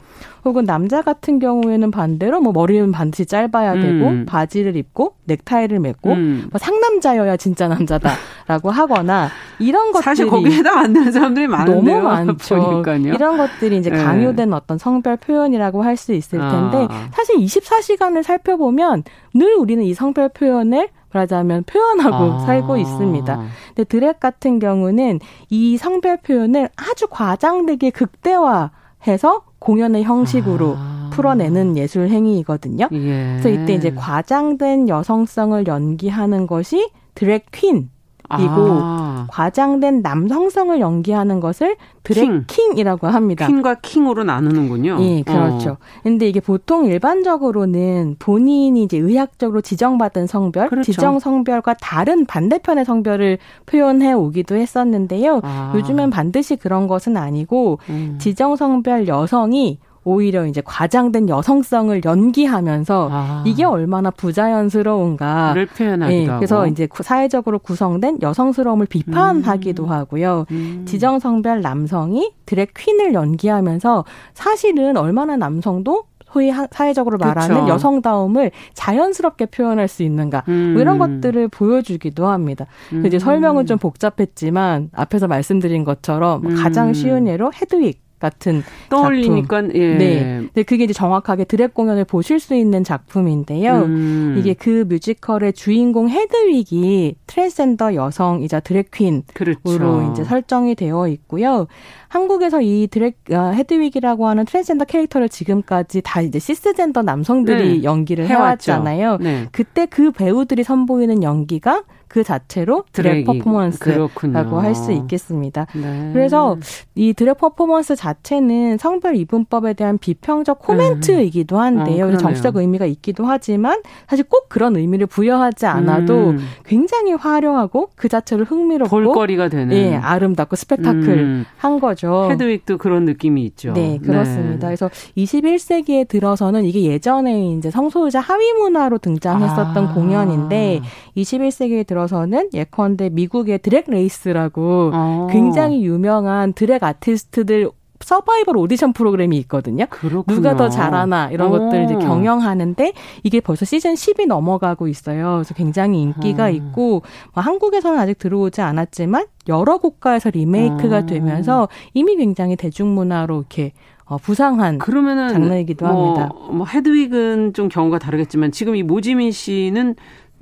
[0.45, 4.25] 혹은 남자 같은 경우에는 반대로 뭐 머리는 반드시 짧아야 되고 음.
[4.25, 6.47] 바지를 입고 넥타이를 매고 음.
[6.51, 11.95] 뭐 상남자여야 진짜 남자다라고 하거나 이런 것들이 사실 거기에 해당 안 되는 사람들이 많은데요.
[11.95, 12.55] 너무 많죠.
[12.55, 13.13] 보니까요.
[13.13, 14.03] 이런 것들이 이제 네.
[14.03, 14.55] 강요된 네.
[14.55, 17.09] 어떤 성별 표현이라고 할 수 있을 텐데 아.
[17.11, 19.03] 사실 24시간을 살펴보면
[19.33, 22.39] 늘 우리는 이 성별 표현을 말하자면 표현하고 아.
[22.45, 23.43] 살고 있습니다.
[23.67, 28.71] 근데 드랙 같은 경우는 이 성별 표현을 아주 과장되게 극대화
[29.07, 31.09] 해서 공연의 형식으로 아.
[31.11, 32.87] 풀어내는 예술 행위이거든요.
[32.91, 33.37] 예.
[33.41, 37.89] 그래서 이때 이제 과장된 여성성을 연기하는 것이 드랙 퀸
[38.29, 39.27] 아.
[39.29, 42.77] 과장된 남성성을 연기하는 것을 드래킹.
[42.77, 43.47] 이라고 합니다.
[43.47, 44.97] 퀸과 킹으로 나누는군요.
[45.01, 45.71] 예, 그렇죠.
[45.71, 45.77] 어.
[46.03, 50.91] 근데 이게 보통 일반적으로는 본인이 이제 의학적으로 지정받은 성별, 그렇죠.
[50.91, 55.41] 지정 성별과 다른 반대편의 성별을 표현해 오기도 했었는데요.
[55.43, 55.73] 아.
[55.75, 58.17] 요즘엔 반드시 그런 것은 아니고 음.
[58.19, 63.43] 지정 성별 여성이 오히려 이제 과장된 여성성을 연기하면서 아.
[63.45, 69.89] 이게 얼마나 부자연스러운가를 표현하기도 네, 그래서 이제 사회적으로 구성된 여성스러움을 비판하기도 음.
[69.91, 70.45] 하고요.
[70.51, 70.85] 음.
[70.87, 77.73] 지정 성별 남성이 드랙 퀸을 연기하면서 사실은 얼마나 남성도 소위 사회적으로 말하는 그렇죠.
[77.73, 80.73] 여성다움을 자연스럽게 표현할 수 있는가 음.
[80.73, 82.67] 뭐 이런 것들을 보여주기도 합니다.
[82.93, 83.05] 음.
[83.05, 86.93] 이제 설명은 좀 복잡했지만 앞에서 말씀드린 것처럼 가장 음.
[86.93, 89.81] 쉬운 예로 헤드윅 같은 떠올리니까 작품.
[89.81, 89.95] 예.
[89.95, 90.41] 네.
[90.53, 93.83] 네, 그게 이제 정확하게 드랙 공연을 보실 수 있는 작품인데요.
[93.83, 94.35] 음.
[94.37, 100.11] 이게 그 뮤지컬의 주인공 헤드윅이 트랜스젠더 여성이자 drag queen으로 그렇죠.
[100.11, 101.67] 이제 설정이 되어 있고요.
[102.09, 107.83] 한국에서 이 드랙 어, 헤드윅이라고 하는 트랜스젠더 캐릭터를 지금까지 다 이제 cisgender 남성들이 네.
[107.83, 109.17] 연기를 해왔잖아요.
[109.17, 109.47] 네.
[109.51, 115.65] 그때 그 배우들이 선보이는 연기가 그 자체로 드랙 퍼포먼스라고 할 수 있겠습니다.
[115.75, 116.09] 네.
[116.13, 116.57] 그래서
[116.95, 121.61] 이 드랙 퍼포먼스 자체는 성별 이분법에 대한 비평적 코멘트이기도 네.
[121.61, 122.07] 한데요.
[122.07, 126.39] 어, 정치적 의미가 있기도 하지만 사실 꼭 그런 의미를 부여하지 않아도 음.
[126.65, 131.79] 굉장히 화려하고 그 자체로 흥미롭고 볼거리가 되는 예, 아름답고 스펙타클한 음.
[131.79, 132.27] 거죠.
[132.31, 133.73] 헤드윅도 그런 느낌이 있죠.
[133.73, 134.69] 네, 그렇습니다.
[134.69, 134.75] 네.
[134.75, 139.93] 그래서 21세기에 들어서는 이게 예전에 이제 성소수자 하위 문화로 등장했었던 아.
[139.93, 140.81] 공연인데
[141.17, 145.27] 21세기에 들어 들어서는 예컨대 미국의 Drag Race라고 어.
[145.29, 147.69] 굉장히 유명한 드랙 아티스트들
[147.99, 149.85] 서바이벌 오디션 프로그램이 있거든요.
[149.89, 150.33] 그렇구나.
[150.33, 151.51] 누가 더 잘하나 이런 오.
[151.51, 155.33] 것들 이제 경연하는데 이게 벌써 시즌 10이 넘어가고 있어요.
[155.33, 156.55] 그래서 굉장히 인기가 음.
[156.55, 157.01] 있고
[157.33, 161.05] 뭐 한국에서는 아직 들어오지 않았지만 여러 국가에서 리메이크가 음.
[161.07, 163.73] 되면서 이미 굉장히 대중문화로 이렇게
[164.05, 166.33] 어, 부상한 그러면은 장르이기도 뭐, 합니다.
[166.51, 169.95] 뭐 헤드윅은 좀 경우가 다르겠지만 지금 이 모지민 씨는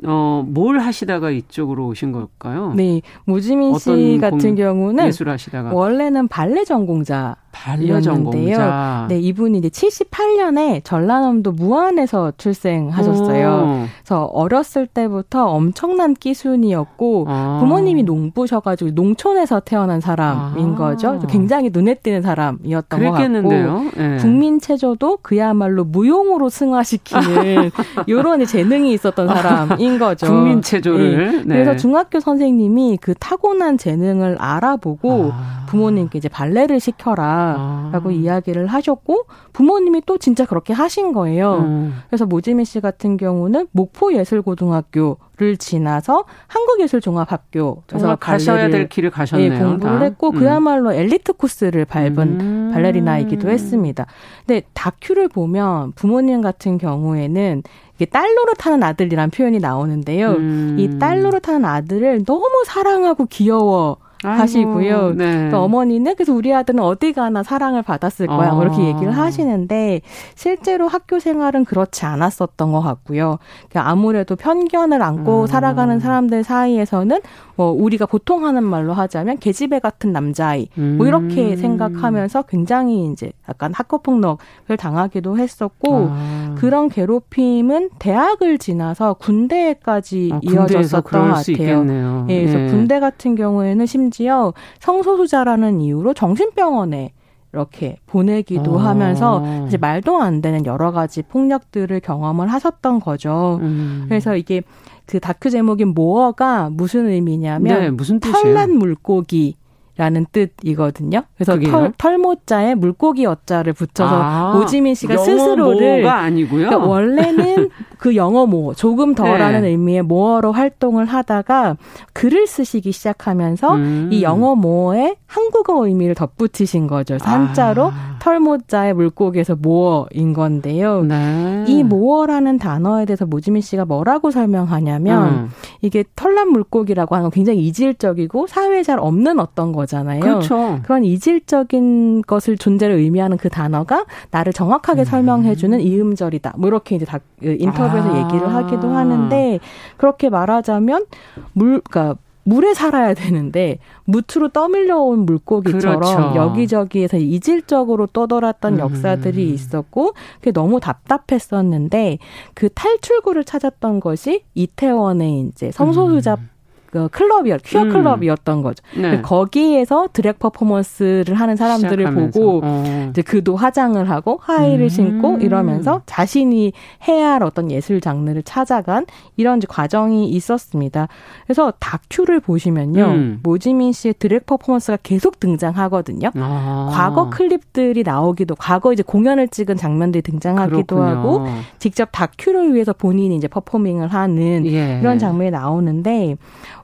[0.05, 2.73] 어, 뭘 하시다가 이쪽으로 오신 걸까요?
[2.75, 3.01] 네.
[3.25, 9.07] 모지민 씨 같은 경우는 예술 하시다가 원래는 발레 전공자 반려전공자.
[9.09, 13.49] 네, 이분이 이제 78년에 전라남도 무안에서 출생하셨어요.
[13.49, 13.87] 오.
[14.03, 17.57] 그래서 어렸을 때부터 엄청난 끼순이었고 아.
[17.59, 20.75] 부모님이 농부셔가지고 농촌에서 태어난 사람인 아.
[20.75, 21.19] 거죠.
[21.27, 23.67] 굉장히 눈에 띄는 사람이었던 그랬겠는데요.
[23.67, 24.17] 것 같고 네.
[24.17, 27.71] 국민 체조도 그야말로 무용으로 승화시키는
[28.07, 30.27] 이런 재능이 있었던 사람인 거죠.
[30.27, 31.17] 국민 체조를.
[31.17, 31.43] 네.
[31.45, 31.55] 네.
[31.55, 35.65] 그래서 중학교 선생님이 그 타고난 재능을 알아보고 아.
[35.67, 37.89] 부모님께 이제 발레를 시켜라.
[37.91, 38.11] 라고 아.
[38.11, 41.59] 이야기를 하셨고 부모님이 또 진짜 그렇게 하신 거예요.
[41.59, 41.93] 음.
[42.09, 49.53] 그래서 모지민 씨 같은 경우는 목포예술고등학교를 지나서 한국예술종합학교 그래서 가셔야 될 길을 가셨네요.
[49.53, 50.05] 예, 공부를 다.
[50.05, 50.39] 했고 음.
[50.39, 52.71] 그야말로 엘리트 코스를 밟은 음.
[52.73, 54.05] 발레리나이기도 했습니다.
[54.45, 57.63] 근데 다큐를 보면 부모님 같은 경우에는
[57.95, 60.31] 이게 딸로를 타는 아들이란 표현이 나오는데요.
[60.31, 60.75] 음.
[60.79, 65.13] 이 딸로를 타는 아들을 너무 사랑하고 귀여워 하시고요.
[65.15, 65.51] 네.
[65.53, 68.51] 어머니는 그래서 우리 아들은 어디 가나 사랑을 받았을 거야.
[68.51, 68.65] 뭐 아.
[68.65, 70.01] 이렇게 얘기를 하시는데
[70.35, 73.37] 실제로 학교 생활은 그렇지 않았었던 것 같고요.
[73.69, 75.47] 그러니까 아무래도 편견을 안고 음.
[75.47, 77.19] 살아가는 사람들 사이에서는
[77.55, 81.55] 뭐 우리가 보통 하는 말로 하자면 계집애 같은 남자아이 뭐 이렇게 음.
[81.55, 86.55] 생각하면서 굉장히 이제 약간 학교 폭력을 당하기도 했었고 아.
[86.57, 92.25] 그런 괴롭힘은 대학을 지나서 군대까지 아, 이어졌었던 것 같아요.
[92.29, 92.67] 예, 그래서 예.
[92.67, 97.13] 군대 같은 경우에는 심 지어 성소수자라는 이유로 정신병원에
[97.53, 98.77] 이렇게 보내기도 어.
[98.77, 103.59] 하면서 이제 말도 안 되는 여러 가지 폭력들을 경험을 하셨던 거죠.
[103.61, 104.05] 음.
[104.07, 104.61] 그래서 이게
[105.05, 109.55] 그 다큐 제목인 모어가 무슨 의미냐면 네, 무슨 털난 물고기
[109.97, 111.23] 라는 뜻이거든요.
[111.35, 116.67] 그래서 털, 털모자에 물고기 어자를 붙여서 아, 오지민 씨가 스스로를 아니고요.
[116.67, 119.69] 그러니까 원래는 그 영어 모어 조금 더라는 네.
[119.69, 121.77] 의미의 모어로 활동을 하다가
[122.13, 124.09] 글을 쓰시기 시작하면서 음.
[124.11, 127.17] 이 영어 모어에 한국어 의미를 덧붙이신 거죠.
[127.17, 128.17] 산자로 아.
[128.19, 131.01] 털모자에 물고기에서 모어인 건데요.
[131.01, 131.65] 네.
[131.67, 135.49] 이 모어라는 단어에 대해서 모지민 씨가 뭐라고 설명하냐면 음.
[135.81, 140.19] 이게 털난 물고기라고 하는 건 굉장히 이질적이고 사회에 잘 없는 어떤 거 거잖아요.
[140.19, 140.79] 그렇죠.
[140.83, 145.05] 그런 이질적인 것을 존재를 의미하는 그 단어가 나를 정확하게 음.
[145.05, 146.53] 설명해주는 이음절이다.
[146.57, 148.25] 뭐 이렇게 이제 다그 인터뷰에서 아.
[148.25, 149.59] 얘기를 하기도 하는데
[149.95, 151.05] 그렇게 말하자면
[151.53, 156.33] 물, 그러니까 물에 살아야 되는데 무트로 떠밀려온 물고기처럼 그렇죠.
[156.35, 158.79] 여기저기에서 이질적으로 떠돌았던 음.
[158.79, 162.19] 역사들이 있었고 그게 너무 답답했었는데
[162.53, 166.49] 그 탈출구를 찾았던 것이 이태원의 이제 성소수자 음.
[166.89, 167.89] 그 클럽이었 퀴어 음.
[167.89, 168.83] 클럽이었던 거죠.
[168.95, 169.21] 네.
[169.21, 172.39] 거기에서 드랙 퍼포먼스를 하는 사람들을 시작하면서.
[172.39, 173.07] 보고 어.
[173.09, 174.89] 이제 그도 화장을 하고 하이를 음.
[174.89, 176.73] 신고 이러면서 자신이
[177.07, 181.07] 해야 할 어떤 예술 장르를 찾아간 이런 과정이 있었습니다.
[181.45, 183.39] 그래서 다큐를 보시면요, 음.
[183.43, 186.31] 모지민 씨의 드랙 퍼포먼스가 계속 등장하거든요.
[186.35, 186.89] 아.
[186.91, 191.17] 과거 클립들이 나오기도, 과거 이제 공연을 찍은 장면들이 등장하기도 그렇군요.
[191.17, 191.45] 하고
[191.79, 194.99] 직접 다큐를 위해서 본인이 이제 퍼포밍을 하는 예.
[195.01, 196.37] 이런 장면이 나오는데.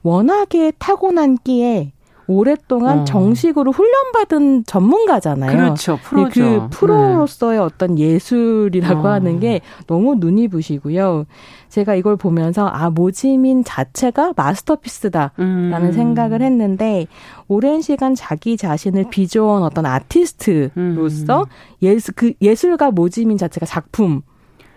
[0.04, 1.94] 워낙에 타고난 끼에
[2.28, 3.04] 오랫동안 어.
[3.04, 5.52] 정식으로 훈련받은 전문가잖아요.
[5.52, 6.00] 그렇죠.
[6.04, 6.42] 프로죠.
[6.42, 7.64] 그 프로로서의 네.
[7.64, 9.12] 어떤 예술이라고 어.
[9.12, 11.26] 하는 게 너무 눈이 부시고요.
[11.70, 15.92] 제가 이걸 보면서 아 모지민 자체가 마스터피스다라는 음.
[15.92, 17.08] 생각을 했는데
[17.48, 21.46] 오랜 시간 자기 자신을 비조한 어떤 아티스트로서 음.
[21.82, 24.22] 예술 그 예술가 모지민 자체가 작품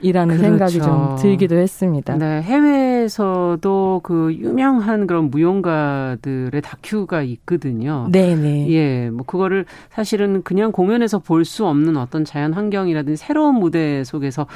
[0.01, 0.51] 이라는 그렇죠.
[0.51, 2.17] 생각이 좀 들기도 했습니다.
[2.17, 8.07] 네, 해외에서도 그 유명한 그런 무용가들의 다큐가 있거든요.
[8.11, 8.69] 네, 네.
[8.71, 14.47] 예, 뭐 그거를 사실은 그냥 공연에서 볼 수 없는 어떤 자연 환경이라든지 새로운 무대 속에서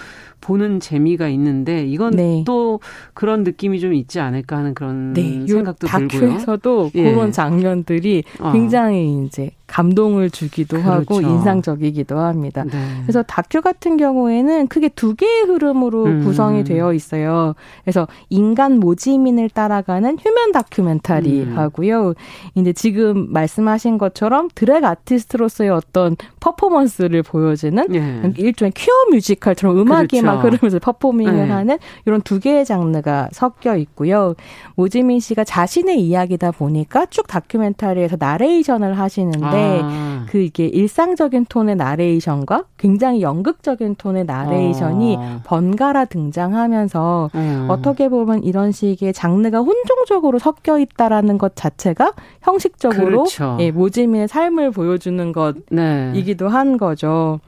[0.40, 2.42] 보는 재미가 있는데 이건 네.
[2.44, 2.80] 또
[3.14, 6.08] 그런 느낌이 좀 있지 않을까 하는 그런 네, 생각도 들고요.
[6.08, 7.12] 다큐에서도 예.
[7.12, 8.50] 그런 장면들이 어.
[8.52, 10.90] 굉장히 이제 감동을 주기도 그렇죠.
[10.90, 12.64] 하고 인상적이기도 합니다.
[12.64, 12.72] 네.
[13.02, 16.24] 그래서 다큐 같은 경우에는 크게 두 개의 흐름으로 음.
[16.24, 17.54] 구성이 되어 있어요.
[17.84, 21.58] 그래서 인간 모지민을 따라가는 휴면 다큐멘터리 음.
[21.58, 22.14] 하고요.
[22.54, 28.32] 이제 지금 말씀하신 것처럼 드랙 아티스트로서의 어떤 퍼포먼스를 보여주는 예.
[28.36, 30.26] 일종의 퀴어 뮤지컬처럼 음악이 그렇죠.
[30.26, 31.48] 막 흐르면서 퍼포밍을 네.
[31.48, 34.34] 하는 이런 두 개의 장르가 섞여 있고요.
[34.74, 40.26] 모지민 씨가 자신의 이야기다 보니까 쭉 다큐멘터리에서 나레이션을 하시는데 아.
[40.28, 45.19] 그 이게 일상적인 톤의 나레이션과 굉장히 연극적인 톤의 나레이션이 아.
[45.44, 47.66] 번갈아 등장하면서 음.
[47.68, 52.12] 어떻게 보면 이런 식의 장르가 혼종적으로 섞여 있다라는 것 자체가
[52.42, 53.56] 형식적으로 그렇죠.
[53.60, 56.52] 예, 모지민의 삶을 보여주는 것이기도 네.
[56.52, 57.40] 한 거죠.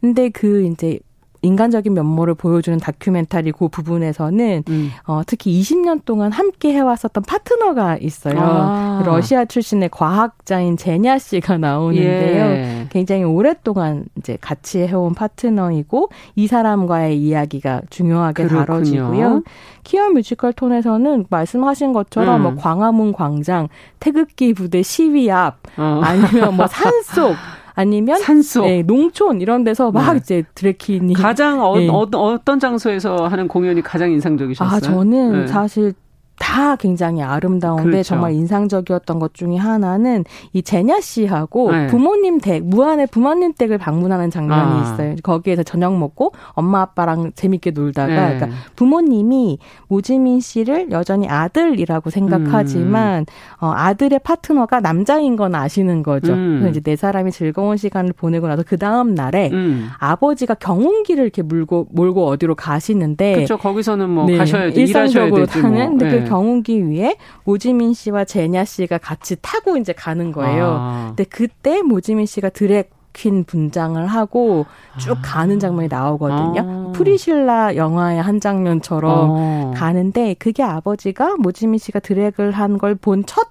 [0.00, 0.98] 근데 그 이제
[1.42, 4.90] 인간적인 면모를 보여주는 다큐멘터리 그 부분에서는 음.
[5.06, 8.36] 어, 특히 20년 동안 함께 해왔었던 파트너가 있어요.
[8.38, 9.02] 아.
[9.04, 12.44] 러시아 출신의 과학자인 제냐 씨가 나오는데요.
[12.44, 12.86] 예.
[12.90, 18.66] 굉장히 오랫동안 이제 같이 해온 파트너이고 이 사람과의 이야기가 중요하게 그렇군요.
[18.66, 19.42] 다뤄지고요.
[19.84, 22.54] 퀴어 뮤지컬 톤에서는 말씀하신 것처럼 뭐 음.
[22.54, 23.68] 뭐 광화문 광장,
[24.00, 26.00] 태극기 부대 시위 앞, 어.
[26.02, 27.34] 아니면 뭐 산속
[27.76, 30.18] 아니면 산속, 네, 농촌 이런 데서 막 네.
[30.18, 31.88] 이제 드래킨이 가장 어, 네.
[31.88, 34.76] 어, 어떤 장소에서 하는 공연이 가장 인상적이셨어요?
[34.76, 35.46] 아 저는 네.
[35.46, 35.92] 사실
[36.38, 38.02] 다 굉장히 아름다운데 그렇죠.
[38.02, 41.86] 정말 인상적이었던 것 중에 하나는 이 제냐 씨하고 네.
[41.86, 44.82] 부모님 댁 무한의 부모님 댁을 방문하는 장면이 아.
[44.82, 45.16] 있어요.
[45.22, 48.36] 거기에서 저녁 먹고 엄마 아빠랑 재밌게 놀다가 네.
[48.36, 49.58] 그러니까 부모님이
[49.88, 53.64] 모지민 씨를 여전히 아들이라고 생각하지만 음.
[53.64, 56.34] 어, 아들의 파트너가 남자인 건 아시는 거죠.
[56.34, 56.58] 음.
[56.60, 59.88] 그래서 이제 네 사람이 즐거운 시간을 보내고 나서 그 다음 날에 음.
[59.98, 63.56] 아버지가 경운기를 이렇게 물고 몰고 어디로 가시는데 그렇죠.
[63.56, 64.36] 거기서는 뭐 네.
[64.36, 64.78] 가셔야죠.
[64.78, 66.08] 일상적으로 타는 뭐.
[66.08, 66.25] 네.
[66.28, 70.76] 경운기 위에 모지민 씨와 제냐 씨가 같이 타고 이제 가는 거예요.
[70.80, 71.04] 아.
[71.08, 74.66] 근데 그때 모지민 씨가 드랙 퀸 분장을 하고
[74.98, 75.22] 쭉 아.
[75.24, 76.60] 가는 장면이 나오거든요.
[76.60, 76.92] 아.
[76.92, 79.70] 프리실라 영화의 한 장면처럼 아.
[79.74, 83.48] 가는데 그게 아버지가 모지민 씨가 드랙을 한 걸 본 첫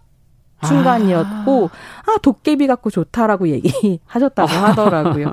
[0.65, 1.69] 순간이었고
[2.05, 5.31] 아, 아 도깨비 같고 좋다라고 얘기하셨다고 하더라고요.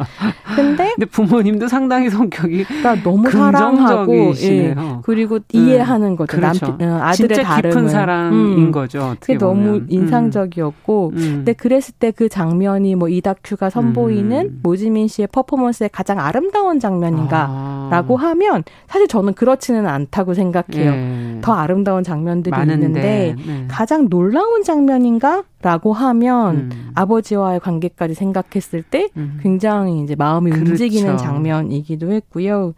[0.54, 5.58] 근데 근데 부모님도 상당히 성격이 그러니까 너무 사랑하고 예, 그리고 네.
[5.58, 6.36] 이해하는 거죠.
[6.36, 6.76] 그렇죠.
[6.78, 7.70] 남 어, 아들의 진짜 다름을.
[7.70, 8.72] 깊은 사랑인 음.
[8.72, 9.16] 거죠.
[9.20, 9.86] 그게 너무 음.
[9.88, 11.16] 인상적이었고 음.
[11.16, 14.60] 근데 그랬을 때 그 장면이 뭐 이다큐가 선보이는 음.
[14.62, 18.22] 모지민 씨의 퍼포먼스의 가장 아름다운 장면인가라고 아.
[18.22, 20.92] 하면 사실 저는 그렇지는 않다고 생각해요.
[20.92, 21.38] 예.
[21.40, 23.64] 더 아름다운 장면들이 많은데, 있는데 네.
[23.68, 26.90] 가장 놀라운 장면인 아닌가라고 하면 음.
[26.94, 29.38] 아버지와의 관계까지 생각했을 때 음.
[29.42, 30.70] 굉장히 이제 마음이 그렇죠.
[30.70, 32.74] 움직이는 장면이기도 했고요.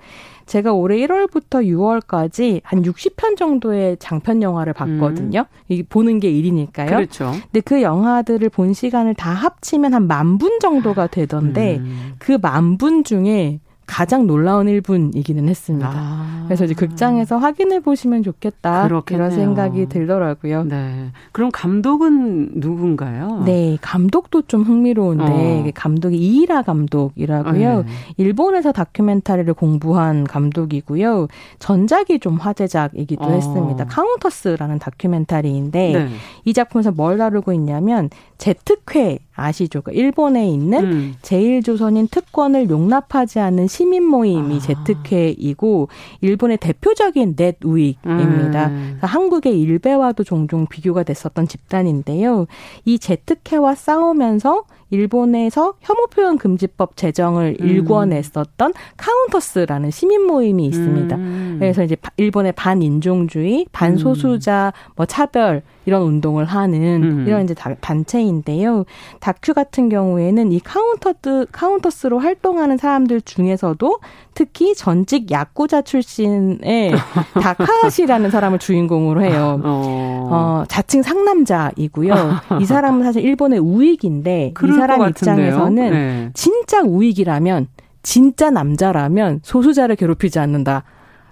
[0.47, 5.41] 제가 올해 1월부터 6월까지 한 60편 정도의 장편 영화를 봤거든요.
[5.41, 5.45] 음.
[5.69, 6.89] 이 보는 게 일이니까요.
[6.89, 7.33] 그렇죠.
[7.51, 12.13] 근데 그 영화들을 본 시간을 다 합치면 한 만 분 정도가 되던데 음.
[12.19, 15.91] 그만 분 중에 가장 놀라운 1분이기는 했습니다.
[15.93, 16.45] 아.
[16.47, 18.89] 그래서 이제 극장에서 확인해 보시면 좋겠다.
[18.89, 19.27] 그렇겠네요.
[19.27, 20.65] 이런 생각이 들더라고요.
[20.65, 21.11] 네.
[21.33, 23.43] 그럼 감독은 누군가요?
[23.45, 25.71] 네, 감독도 좀 흥미로운데 어.
[25.75, 27.71] 감독이 이이라 감독이라고요.
[27.71, 27.89] 어, 네.
[28.17, 31.29] 일본에서 다큐멘터리를 공부한 감독이고요.
[31.59, 33.31] 전작이 좀 화제작이기도 어.
[33.31, 33.85] 했습니다.
[33.87, 36.09] 카운터스라는 다큐멘터리인데 네.
[36.45, 39.83] 이 작품에서 뭘 다루고 있냐면 재특회 아시죠?
[39.83, 41.15] 그 일본에 있는 음.
[41.23, 44.59] 재일조선인 특권을 용납하지 않는 시민 모임이 아.
[44.61, 45.89] 재특회이고
[46.21, 48.69] 일본의 대표적인 넷 우익입니다.
[48.69, 48.99] 음.
[49.03, 52.47] 한국의 일베와도 종종 비교가 됐었던 집단인데요.
[52.85, 57.67] 이 재특회와 싸우면서 일본에서 혐오 표현 금지법 제정을 음.
[57.67, 61.17] 일궈냈었던 카운터스라는 시민 모임이 있습니다.
[61.17, 61.57] 음.
[61.59, 67.25] 그래서 이제 일본의 반인종주의, 반소수자 뭐 차별 이런 운동을 하는 음.
[67.27, 68.85] 이런 이제 단체인데요.
[69.25, 74.01] 다큐 같은 경우에는 이 카운터스 카운터스로 활동하는 사람들 중에서도
[74.35, 76.93] 특히 전직 야쿠자 출신의
[77.41, 79.63] 다카시라는 사람을 주인공으로 해요.
[79.65, 80.29] 어.
[80.31, 82.15] 어, 자칭 상남자이고요.
[82.61, 86.31] 이 사람은 사실 일본의 우익인데 이 사람 입장에서는 네.
[86.35, 87.69] 진짜 우익이라면
[88.03, 90.85] 진짜 남자라면 소수자를 괴롭히지 않는다.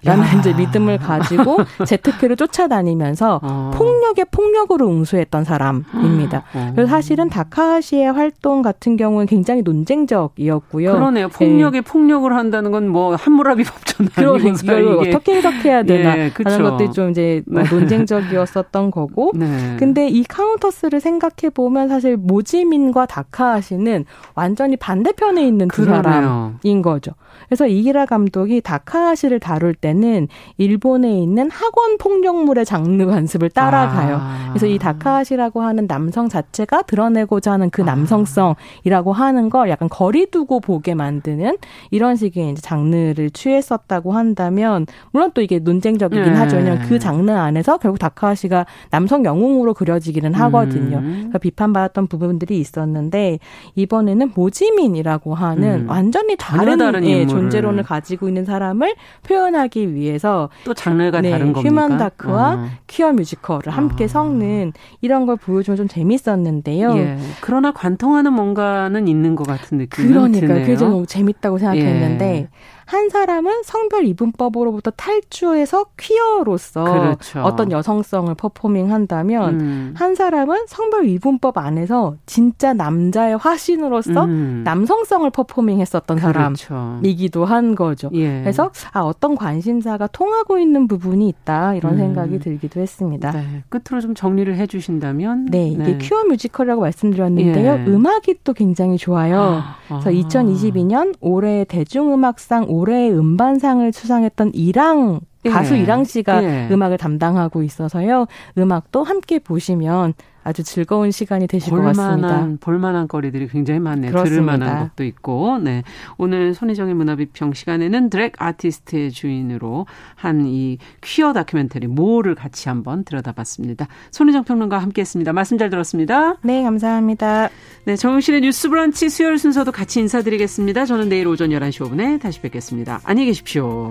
[0.05, 0.31] 라는 야.
[0.39, 3.71] 이제 믿음을 가지고 제트키를 쫓아다니면서 어.
[3.73, 6.43] 폭력에 폭력으로 응수했던 사람입니다.
[6.53, 6.71] 어.
[6.75, 10.93] 그래서 사실은 다카시의 활동 같은 경우는 굉장히 논쟁적이었고요.
[10.93, 11.29] 그러네요.
[11.29, 11.81] 폭력에 네.
[11.81, 17.09] 폭력을 한다는 건 뭐 한무라비 법전 아니면서 이걸 어떻게 해석해야 되나 예, 하는 것들이 좀
[17.11, 17.69] 이제 뭐 네.
[17.69, 19.31] 논쟁적이었었던 거고.
[19.35, 19.75] 네.
[19.79, 26.03] 근데 이 카운터스를 생각해 보면 사실 모지민과 다카시는 완전히 반대편에 있는 두 그러네요.
[26.03, 27.11] 사람인 거죠.
[27.53, 30.27] 그래서 이일하 감독이 다카하시를 다룰 때는
[30.57, 34.17] 일본에 있는 학원 폭력물의 장르 관습을 따라가요.
[34.19, 34.47] 아.
[34.49, 37.85] 그래서 이 다카하시라고 하는 남성 자체가 드러내고자 하는 그 아.
[37.85, 41.57] 남성성이라고 하는 걸 약간 거리 두고 보게 만드는
[41.91, 46.39] 이런 식의 이제 장르를 취했었다고 한다면 물론 또 이게 논쟁적이긴 네.
[46.39, 46.57] 하죠.
[46.57, 50.97] 왜냐하면 그 장르 안에서 결국 다카하시가 남성 영웅으로 그려지기는 하거든요.
[50.97, 51.13] 음.
[51.17, 53.37] 그러니까 비판받았던 부분들이 있었는데
[53.75, 55.89] 이번에는 모지민이라고 하는 음.
[55.89, 61.69] 완전히 다른, 다른 예, 존재론을 가지고 있는 사람을 표현하기 위해서 또 장르가 네, 다른 겁니까?
[61.69, 62.69] 휴먼 다크와 어.
[62.87, 64.07] 퀴어 뮤지컬을 함께 아.
[64.07, 66.97] 섞는 이런 걸 보여주면 좀 재밌었는데요.
[66.97, 67.17] 예.
[67.41, 72.47] 그러나 관통하는 뭔가는 있는 것 같은 느낌이 그러니까 그게 너무 재밌다고 생각했는데 예.
[72.93, 77.41] 한 사람은 성별 이분법으로부터 탈주해서 퀴어로서 그렇죠.
[77.41, 79.93] 어떤 여성성을 퍼포밍한다면 음.
[79.97, 84.61] 한 사람은 성별 이분법 안에서 진짜 남자의 화신으로서 음.
[84.63, 86.67] 남성성을 퍼포밍했었던 그렇죠.
[86.67, 88.11] 사람이기도 한 거죠.
[88.13, 88.41] 예.
[88.41, 91.97] 그래서 아 어떤 관심사가 통하고 있는 부분이 있다 이런 음.
[91.97, 93.31] 생각이 들기도 했습니다.
[93.31, 93.63] 네.
[93.69, 95.97] 끝으로 좀 정리를 해주신다면 네 이게 네.
[95.97, 97.71] 퀴어 뮤지컬이라고 말씀드렸는데요.
[97.71, 97.85] 예.
[97.87, 99.63] 음악이 또 굉장히 좋아요.
[99.63, 99.77] 아.
[99.87, 105.79] 그래서 2022년 올해 대중음악상 올해의 음반상을 수상했던 이랑 가수 예.
[105.79, 106.67] 이랑 씨가 예.
[106.71, 108.27] 음악을 담당하고 있어서요.
[108.57, 110.13] 음악도 함께 보시면
[110.45, 112.57] 아주 즐거운 시간이 되실 볼만한, 것 같습니다.
[112.59, 114.11] 볼만한 거리들이 굉장히 많네요.
[114.11, 114.29] 그렇습니다.
[114.29, 115.57] 들을 만한 것도 있고.
[115.59, 115.83] 네.
[116.17, 119.85] 오늘 손희정의 문화비평 시간에는 드랙 아티스트의 주인으로
[120.15, 123.87] 한 이 퀴어 다큐멘터리 모를 같이 한번 들여다봤습니다.
[124.11, 125.31] 손희정 평론가와 함께했습니다.
[125.31, 126.35] 말씀 잘 들었습니다.
[126.41, 127.47] 네, 감사합니다.
[127.85, 130.85] 네, 정용실의 뉴스 브런치 수요일 순서도 같이 인사드리겠습니다.
[130.85, 132.99] 저는 내일 오전 11시 5분에 다시 뵙겠습니다.
[133.05, 133.89] 안녕히 계십시오.